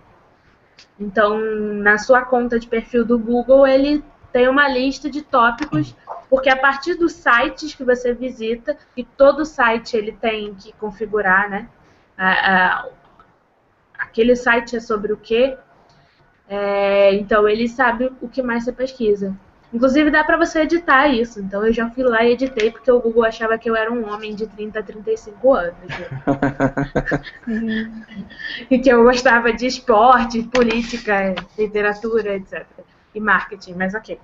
[0.99, 4.03] Então, na sua conta de perfil do Google, ele
[4.33, 5.95] tem uma lista de tópicos,
[6.29, 11.49] porque a partir dos sites que você visita, e todo site ele tem que configurar,
[11.49, 11.69] né?
[12.17, 12.89] A- a-
[13.99, 15.55] aquele site é sobre o quê?
[16.49, 19.35] É, então ele sabe o que mais você pesquisa.
[19.71, 21.39] Inclusive dá para você editar isso.
[21.39, 24.07] Então eu já fui lá e editei porque o Google achava que eu era um
[24.11, 25.75] homem de 30 a 35 anos.
[28.69, 32.65] e que eu gostava de esporte, política, literatura, etc.
[33.13, 34.19] E marketing, mas ok.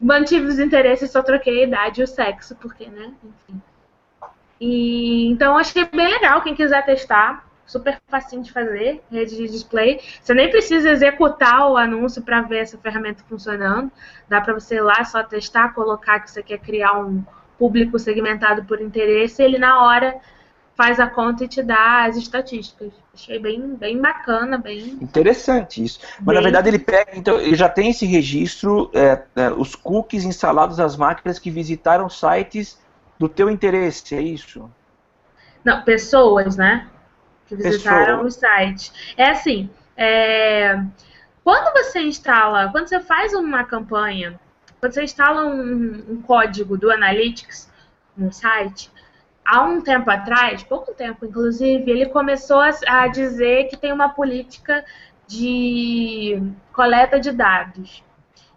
[0.00, 3.12] Mantive os interesses, só troquei a idade e o sexo, porque, né?
[3.22, 3.60] Enfim.
[4.60, 10.00] E, então achei bem legal, quem quiser testar, super facinho de fazer, rede de display.
[10.20, 13.92] Você nem precisa executar o anúncio para ver essa ferramenta funcionando.
[14.28, 17.22] Dá para você ir lá só testar, colocar que você quer criar um
[17.58, 20.16] público segmentado por interesse, ele na hora
[20.78, 22.92] faz a conta e te dá as estatísticas.
[23.12, 24.96] Achei bem, bem bacana, bem.
[25.02, 25.98] Interessante isso.
[26.20, 29.74] Mas na Bem- verdade ele pega, então, ele já tem esse registro, é, é, os
[29.74, 32.78] cookies instalados nas máquinas que visitaram sites
[33.18, 34.70] do teu interesse, é isso?
[35.64, 36.86] Não, pessoas, né?
[37.48, 38.36] Que visitaram Pessoas.
[38.36, 39.14] o site.
[39.16, 40.80] É assim, é,
[41.42, 44.38] quando você instala, quando você faz uma campanha,
[44.78, 47.68] quando você instala um, um código do Analytics
[48.16, 48.92] no site,
[49.48, 54.10] há um tempo atrás, pouco tempo inclusive, ele começou a, a dizer que tem uma
[54.10, 54.84] política
[55.26, 56.40] de
[56.72, 58.04] coleta de dados.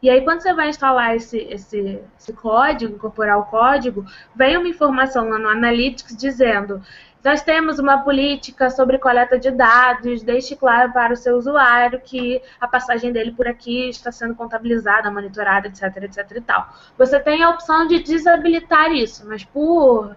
[0.01, 4.03] E aí, quando você vai instalar esse, esse, esse código, incorporar o código,
[4.35, 6.81] vem uma informação lá no Analytics dizendo
[7.23, 12.41] nós temos uma política sobre coleta de dados, deixe claro para o seu usuário que
[12.59, 16.67] a passagem dele por aqui está sendo contabilizada, monitorada, etc, etc e tal.
[16.97, 20.15] Você tem a opção de desabilitar isso, mas por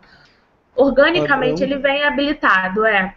[0.77, 3.15] organicamente ele vem habilitado, é.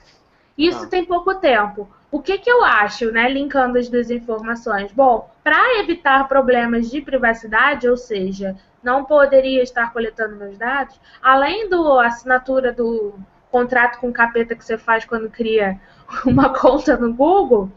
[0.57, 0.87] Isso ah.
[0.87, 1.87] tem pouco tempo.
[2.09, 4.91] O que, que eu acho, né, linkando as duas informações?
[4.91, 11.69] Bom, para evitar problemas de privacidade, ou seja, não poderia estar coletando meus dados, além
[11.69, 13.15] da assinatura do
[13.51, 15.79] contrato com capeta que você faz quando cria
[16.25, 17.69] uma conta no Google,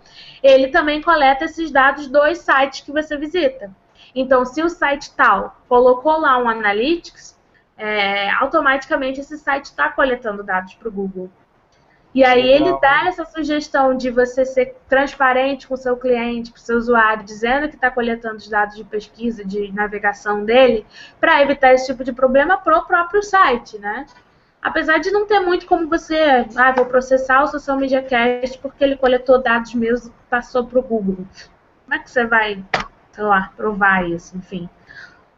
[0.42, 3.70] ele também coleta esses dados dos sites que você visita.
[4.14, 7.38] Então, se o site tal colocou lá um Analytics,
[7.80, 11.30] é, automaticamente esse site está coletando dados para o Google.
[12.14, 16.58] E aí ele dá essa sugestão de você ser transparente com o seu cliente, com
[16.58, 20.84] o seu usuário, dizendo que está coletando os dados de pesquisa, de navegação dele,
[21.18, 24.04] para evitar esse tipo de problema para o próprio site, né?
[24.60, 28.84] Apesar de não ter muito como você, ah, vou processar o Social Media Cast porque
[28.84, 31.24] ele coletou dados meus e passou para o Google.
[31.84, 32.62] Como é que você vai,
[33.12, 34.36] sei lá, provar isso?
[34.36, 34.68] Enfim,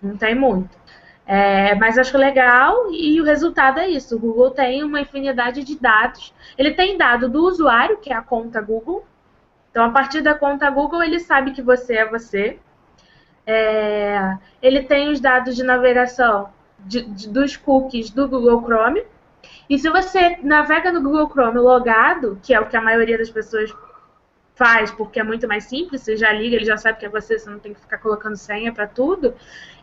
[0.02, 0.81] não tem muito.
[1.24, 4.16] É, mas acho legal e o resultado é isso.
[4.16, 6.34] O Google tem uma infinidade de dados.
[6.58, 9.06] Ele tem dado do usuário, que é a conta Google.
[9.70, 12.58] Então, a partir da conta Google, ele sabe que você é você.
[13.46, 19.02] É, ele tem os dados de navegação de, de, dos cookies do Google Chrome.
[19.68, 23.30] E se você navega no Google Chrome logado, que é o que a maioria das
[23.30, 23.72] pessoas
[24.54, 27.38] faz, porque é muito mais simples, você já liga, ele já sabe que é você,
[27.38, 29.34] você não tem que ficar colocando senha para tudo.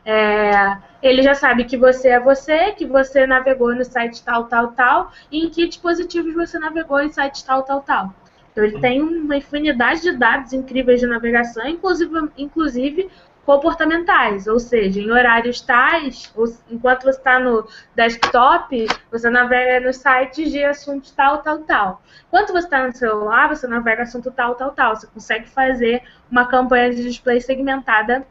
[0.06, 4.70] É, ele já sabe que você é você, que você navegou no site tal, tal,
[4.70, 8.14] tal, e em que dispositivos você navegou em site tal, tal, tal.
[8.52, 13.10] Então ele tem uma infinidade de dados incríveis de navegação, inclusive, inclusive
[13.45, 16.32] comportamentais, ou seja, em horários tais,
[16.70, 22.02] enquanto você está no desktop, você navega nos sites de assunto tal, tal, tal.
[22.28, 24.95] Enquanto você está no celular, você navega assunto tal, tal, tal.
[24.95, 28.24] Você consegue fazer uma campanha de display segmentada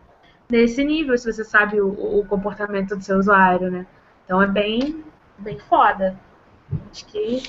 [0.50, 3.86] nesse nível, se você sabe o, o comportamento do seu usuário, né?
[4.24, 5.04] Então é bem,
[5.38, 6.18] bem foda.
[6.90, 7.42] Acho que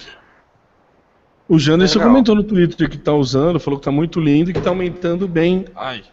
[1.50, 4.60] o Janderson comentou no Twitter que está usando, falou que está muito lindo e que
[4.60, 5.66] está aumentando bem.
[5.76, 6.04] Ai,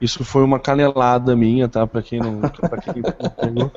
[0.00, 1.86] isso foi uma canelada minha, tá?
[1.86, 3.72] Para quem não, pra quem não pegou.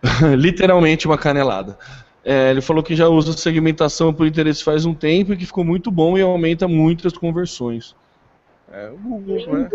[0.34, 1.78] Literalmente uma canelada.
[2.24, 5.64] É, ele falou que já usa segmentação por interesse faz um tempo e que ficou
[5.64, 7.94] muito bom e aumenta muito as conversões.
[8.72, 9.70] É, o Google, né?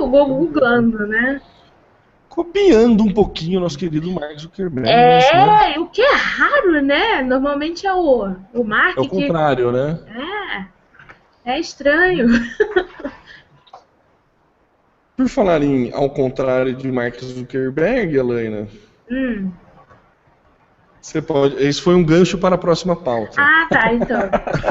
[0.00, 1.40] Googlando, né?
[2.28, 4.88] Copiando um pouquinho o nosso querido Mark Zuckerberg.
[4.88, 5.78] É, né?
[5.78, 7.22] o que é raro, né?
[7.22, 8.96] Normalmente é o, o Mark.
[8.96, 9.72] É o contrário, que...
[9.72, 9.98] né?
[11.44, 11.52] É.
[11.52, 12.28] É estranho.
[15.16, 18.66] Por falar em ao contrário de Mark Zuckerberg, Helena.
[19.10, 19.50] Hum.
[21.02, 21.56] Você pode.
[21.56, 23.34] Esse foi um gancho para a próxima pauta.
[23.36, 24.20] Ah, tá, então.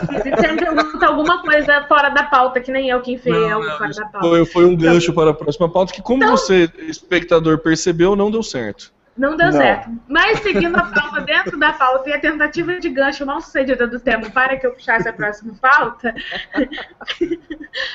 [0.07, 3.91] Se você pergunta alguma coisa fora da pauta, que nem eu que enfiei algo fora
[3.91, 4.27] da pauta.
[4.27, 8.15] Foi, foi um gancho então, para a próxima pauta, que como então, você, espectador, percebeu,
[8.15, 8.93] não deu certo.
[9.17, 9.59] Não deu não.
[9.59, 9.91] certo.
[10.07, 13.99] Mas seguindo a pauta dentro da pauta e a tentativa de gancho mal sucedida do
[13.99, 16.15] tema para que eu puxasse a próxima pauta,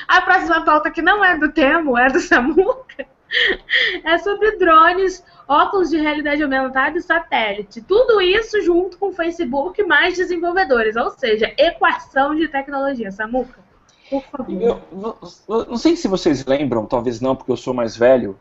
[0.07, 3.03] a próxima pauta que não é do tema, é do Samuca,
[4.05, 7.81] é sobre drones, óculos de realidade aumentada e satélite.
[7.81, 13.11] Tudo isso junto com o Facebook mais desenvolvedores, ou seja, equação de tecnologia.
[13.11, 13.59] Samuca,
[14.09, 14.61] por favor.
[14.61, 14.81] Eu,
[15.47, 18.37] eu, não sei se vocês lembram, talvez não, porque eu sou mais velho,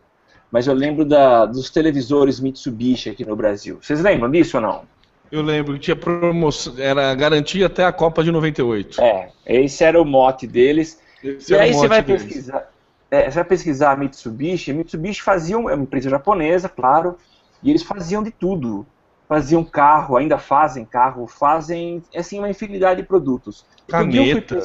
[0.50, 3.78] mas eu lembro da, dos televisores Mitsubishi aqui no Brasil.
[3.80, 4.82] Vocês lembram disso ou não?
[5.30, 9.00] Eu lembro que tinha promoção, era garantia até a Copa de 98.
[9.00, 11.00] É, esse era o mote deles.
[11.22, 12.22] Esse e aí você vai deles.
[12.22, 12.70] pesquisar.
[13.10, 14.70] É, você vai pesquisar a Mitsubishi.
[14.70, 17.16] A Mitsubishi fazia é uma empresa japonesa, claro,
[17.62, 18.86] e eles faziam de tudo.
[19.28, 23.66] Faziam carro, ainda fazem carro, fazem assim uma infinidade de produtos.
[23.88, 24.62] Caneta.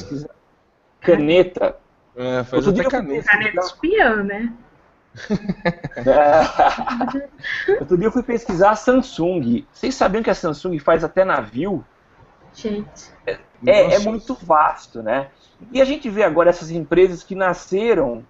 [1.00, 1.78] Caneta.
[2.16, 3.28] É, faz até caneta.
[3.28, 4.54] Caneta espiã, né?
[7.80, 9.66] Outro dia eu fui pesquisar a Samsung.
[9.74, 11.84] Vocês sabiam que a Samsung faz até navio?
[12.54, 13.12] Gente.
[13.26, 15.30] É, é, é, muito vasto, né?
[15.72, 18.26] E a gente vê agora essas empresas que nasceram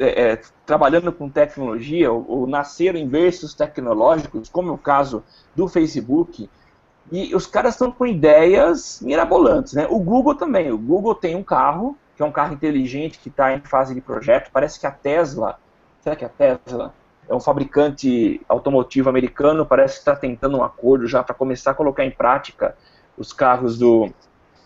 [0.00, 5.22] é, é, trabalhando com tecnologia, ou, ou nasceram em berços tecnológicos, como é o caso
[5.54, 6.50] do Facebook,
[7.12, 9.86] e os caras estão com ideias mirabolantes, né?
[9.88, 10.70] O Google também.
[10.72, 14.00] O Google tem um carro, que é um carro inteligente que está em fase de
[14.00, 14.50] projeto.
[14.52, 15.58] Parece que a Tesla
[16.00, 16.94] Será que a Tesla
[17.28, 21.74] é um fabricante automotivo americano, parece que está tentando um acordo já para começar a
[21.74, 22.74] colocar em prática
[23.16, 24.10] os carros do,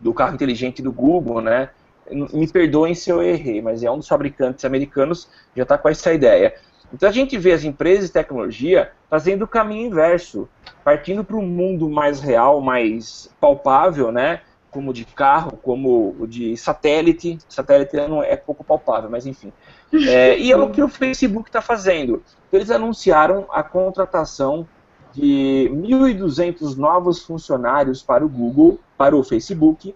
[0.01, 1.71] do carro inteligente do Google, né?
[2.11, 6.13] Me perdoem se eu errei, mas é um dos fabricantes americanos já está com essa
[6.13, 6.55] ideia.
[6.93, 10.49] Então a gente vê as empresas de tecnologia fazendo o caminho inverso,
[10.85, 14.43] partindo para um mundo mais real, mais palpável, né?
[14.71, 17.39] Como de carro, como de satélite.
[17.49, 19.53] Satélite não é pouco palpável, mas enfim.
[19.93, 22.23] É, e é o que o Facebook está fazendo.
[22.53, 24.67] Eles anunciaram a contratação
[25.13, 29.95] de 1.200 novos funcionários para o Google, para o Facebook,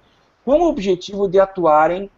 [0.49, 2.11] com o objetivo de atuarem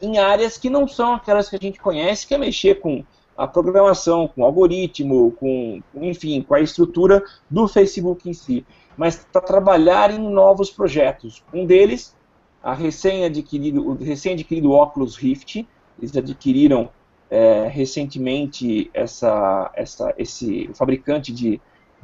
[0.00, 3.04] em áreas que não são aquelas que a gente conhece, que é mexer com
[3.36, 7.20] a programação, com o algoritmo, com, enfim, com a estrutura
[7.50, 8.64] do Facebook em si,
[8.96, 11.42] mas para trabalhar em novos projetos.
[11.52, 12.16] Um deles,
[12.62, 15.66] a recém-adquirido, o recém-adquirido Oculus Rift,
[15.98, 16.90] eles adquiriram
[17.28, 21.60] é, recentemente essa, essa, esse fabricante de,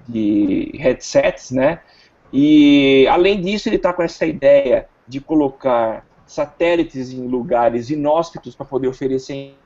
[0.08, 1.80] de headsets, né?
[2.32, 8.64] E além disso, ele está com essa ideia de colocar satélites em lugares inóspitos para
[8.64, 9.56] poder oferecer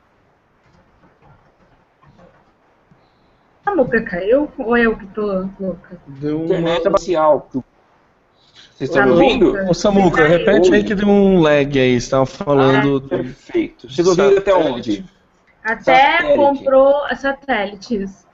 [3.63, 5.99] A Muca caiu ou eu que tô louca?
[6.07, 6.45] Deu uma...
[6.45, 7.47] internet espacial.
[7.51, 9.45] Vocês estão me ouvindo?
[9.51, 9.69] louca.
[9.69, 12.99] Ô Samuca, repete aí que deu um lag aí, você tava falando.
[12.99, 13.89] do- Perfeito.
[13.89, 15.05] Vocês ouviram até onde?
[15.63, 16.35] Até Satélite.
[16.37, 18.24] comprou satélites.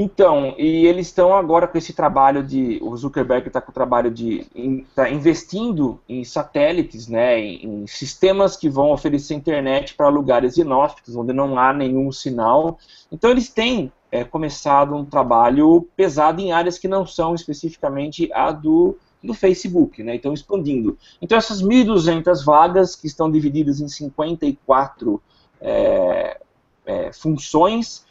[0.00, 2.78] Então, e eles estão agora com esse trabalho de.
[2.80, 4.46] O Zuckerberg está com o trabalho de.
[4.54, 11.16] Está investindo em satélites, né, em, em sistemas que vão oferecer internet para lugares inóspitos,
[11.16, 12.78] onde não há nenhum sinal.
[13.10, 18.52] Então, eles têm é, começado um trabalho pesado em áreas que não são especificamente a
[18.52, 20.96] do, do Facebook, né, então expandindo.
[21.20, 25.20] Então, essas 1.200 vagas, que estão divididas em 54
[25.60, 26.40] é,
[26.86, 28.06] é, funções,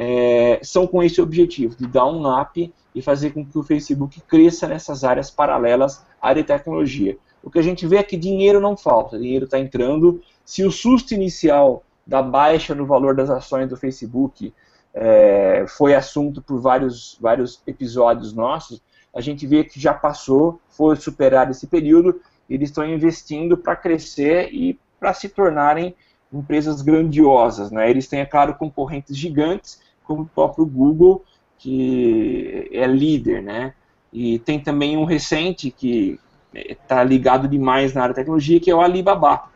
[0.00, 4.20] é, são com esse objetivo, de dar um up e fazer com que o Facebook
[4.20, 7.18] cresça nessas áreas paralelas à área de tecnologia.
[7.42, 10.22] O que a gente vê é que dinheiro não falta, dinheiro está entrando.
[10.44, 14.54] Se o susto inicial da baixa no valor das ações do Facebook
[14.94, 18.80] é, foi assunto por vários, vários episódios nossos,
[19.12, 24.54] a gente vê que já passou, foi superado esse período, eles estão investindo para crescer
[24.54, 25.92] e para se tornarem
[26.32, 27.72] empresas grandiosas.
[27.72, 27.90] Né?
[27.90, 31.22] Eles têm, é claro, concorrentes gigantes, como o próprio Google,
[31.58, 33.42] que é líder.
[33.42, 33.74] Né?
[34.12, 36.18] E tem também um recente que
[36.54, 39.50] está ligado demais na área de tecnologia, que é o Alibaba.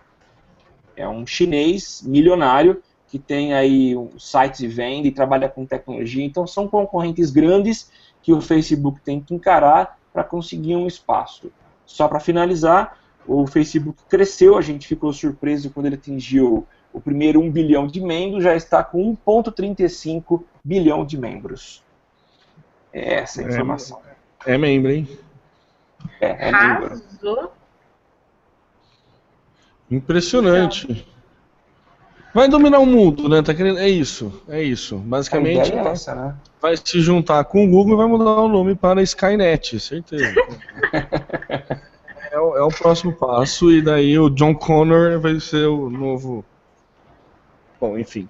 [0.94, 6.24] É um chinês milionário que tem aí um site de venda e trabalha com tecnologia.
[6.24, 7.90] Então são concorrentes grandes
[8.22, 11.50] que o Facebook tem que encarar para conseguir um espaço.
[11.84, 17.40] Só para finalizar, o Facebook cresceu, a gente ficou surpreso quando ele atingiu o primeiro
[17.40, 21.82] 1 bilhão de membros, já está com 1,35 bilhão de membros.
[22.92, 23.48] É essa a É.
[23.48, 24.00] informação.
[24.44, 25.08] É membro, hein?
[26.20, 26.86] É, é membro.
[26.86, 27.52] Arrasou.
[29.90, 31.06] Impressionante.
[32.34, 33.42] Vai dominar o mundo, né?
[33.42, 33.78] Tá querendo...
[33.78, 34.96] É isso, é isso.
[34.96, 36.34] Basicamente, é vai, essa, né?
[36.62, 40.24] vai se juntar com o Google e vai mudar o nome para Skynet, certeza.
[42.32, 46.42] é, o, é o próximo passo, e daí o John Connor vai ser o novo.
[47.82, 48.28] Bom, enfim.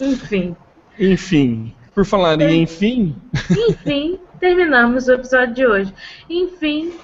[0.00, 0.56] Enfim.
[0.98, 1.76] Enfim.
[1.94, 3.14] Por falar em enfim,
[3.68, 5.94] Enfim, terminamos o episódio de hoje.
[6.30, 6.94] Enfim,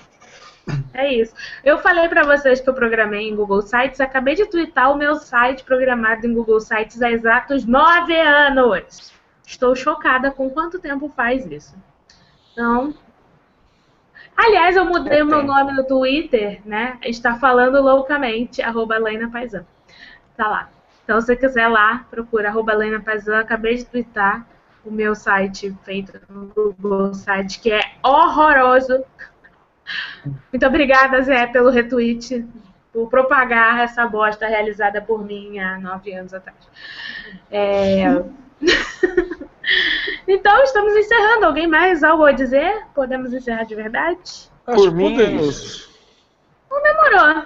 [0.94, 1.35] é isso.
[1.62, 5.16] Eu falei pra vocês que eu programei em Google Sites, acabei de twittar o meu
[5.16, 9.12] site programado em Google Sites há exatos nove anos.
[9.47, 11.77] Estou chocada com quanto tempo faz isso.
[12.52, 12.94] Então.
[14.35, 15.52] Aliás, eu mudei É o meu tempo.
[15.52, 16.97] nome no Twitter, né?
[17.02, 18.97] Está falando loucamente, arroba
[19.31, 19.66] Paisan.
[20.39, 20.76] Tá lá.
[21.07, 23.39] Então, se você quiser lá, procura arroba Lena Paisan.
[23.39, 24.45] Acabei de twittar
[24.85, 29.05] o meu site feito no Google Site, que é horroroso.
[30.53, 32.45] Muito obrigada, Zé, pelo retweet,
[32.93, 36.59] por propagar essa bosta realizada por mim há nove anos atrás.
[37.53, 38.07] É...
[40.27, 41.47] então, estamos encerrando.
[41.47, 42.85] Alguém mais algo a dizer?
[42.93, 44.51] Podemos encerrar de verdade?
[44.65, 45.89] Por mim, podemos.
[46.83, 47.45] Demorou.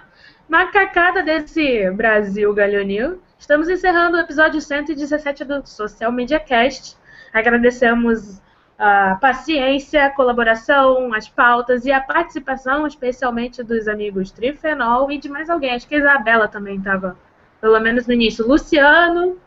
[0.48, 3.20] Macacada desse Brasil Galhonil.
[3.40, 6.94] Estamos encerrando o episódio 117 do Social Media Cast.
[7.32, 8.38] Agradecemos
[8.78, 15.30] a paciência, a colaboração, as pautas e a participação, especialmente dos amigos Trifenol e de
[15.30, 15.74] mais alguém.
[15.74, 17.16] Acho que a Isabela também estava,
[17.62, 18.46] pelo menos no início.
[18.46, 19.38] Luciano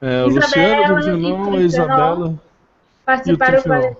[0.00, 1.64] É, Isabela Luciano, e.
[1.64, 2.34] Isabela.
[3.04, 3.96] participaram E com a...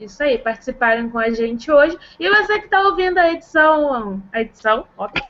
[0.00, 1.96] Isso aí, participaram com a gente hoje.
[2.18, 5.24] E você que está ouvindo a edição, a edição, óbvio?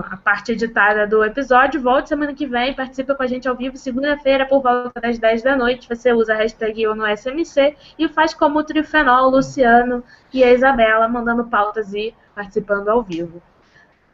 [0.00, 1.80] A parte editada do episódio.
[1.80, 5.42] Volte semana que vem, participa com a gente ao vivo segunda-feira por volta das 10
[5.42, 5.88] da noite.
[5.88, 10.44] Você usa a hashtag eu no SMC e faz como o Trifenol, o Luciano e
[10.44, 13.42] a Isabela, mandando pautas e participando ao vivo.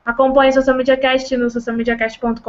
[0.05, 2.40] Acompanhe o Social Media Cast no socialmediacast.com.br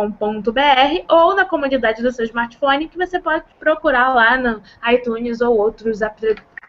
[1.09, 4.61] ou na comunidade do seu smartphone, que você pode procurar lá no
[4.91, 6.01] iTunes ou outros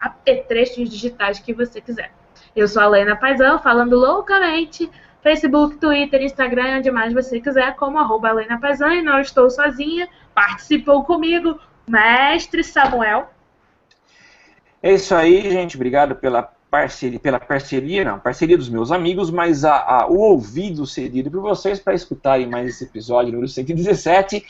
[0.01, 2.11] apetrechos digitais que você quiser.
[2.55, 4.89] Eu sou a Lena Paisão, falando loucamente
[5.21, 10.07] Facebook, Twitter, Instagram, onde mais você quiser, como arroba Helena Pazan, e não estou sozinha.
[10.33, 13.29] Participou comigo, mestre Samuel.
[14.81, 15.75] É isso aí, gente.
[15.75, 20.85] Obrigado pela parceria, pela parceria, não, parceria dos meus amigos, mas a, a, o ouvido
[20.85, 24.45] cedido por vocês para escutarem mais esse episódio número 117.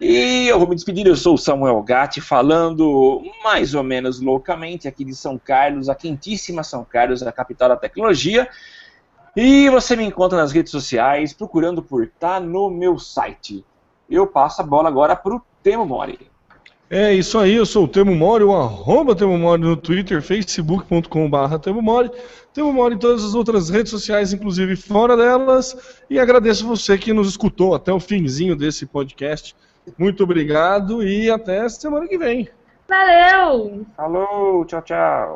[0.00, 4.86] E eu vou me despedir, eu sou o Samuel Gatti, falando mais ou menos loucamente
[4.86, 8.48] aqui de São Carlos, a quentíssima São Carlos, a capital da tecnologia.
[9.36, 13.64] E você me encontra nas redes sociais procurando por Tá no meu site.
[14.08, 16.18] Eu passo a bola agora para o Temo Mori.
[16.90, 21.58] É isso aí, eu sou o Temo Mori, o arroba Temo Mori no Twitter, facebook.com.br
[21.62, 22.10] Temo Mori.
[22.54, 26.00] Temo Mori em todas as outras redes sociais, inclusive fora delas.
[26.08, 29.54] E agradeço você que nos escutou até o finzinho desse podcast.
[29.98, 32.48] Muito obrigado e até semana que vem.
[32.88, 33.86] Valeu!
[33.94, 35.34] Falou, tchau, tchau.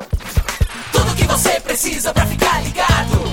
[0.91, 3.32] Tudo que você precisa para ficar ligado.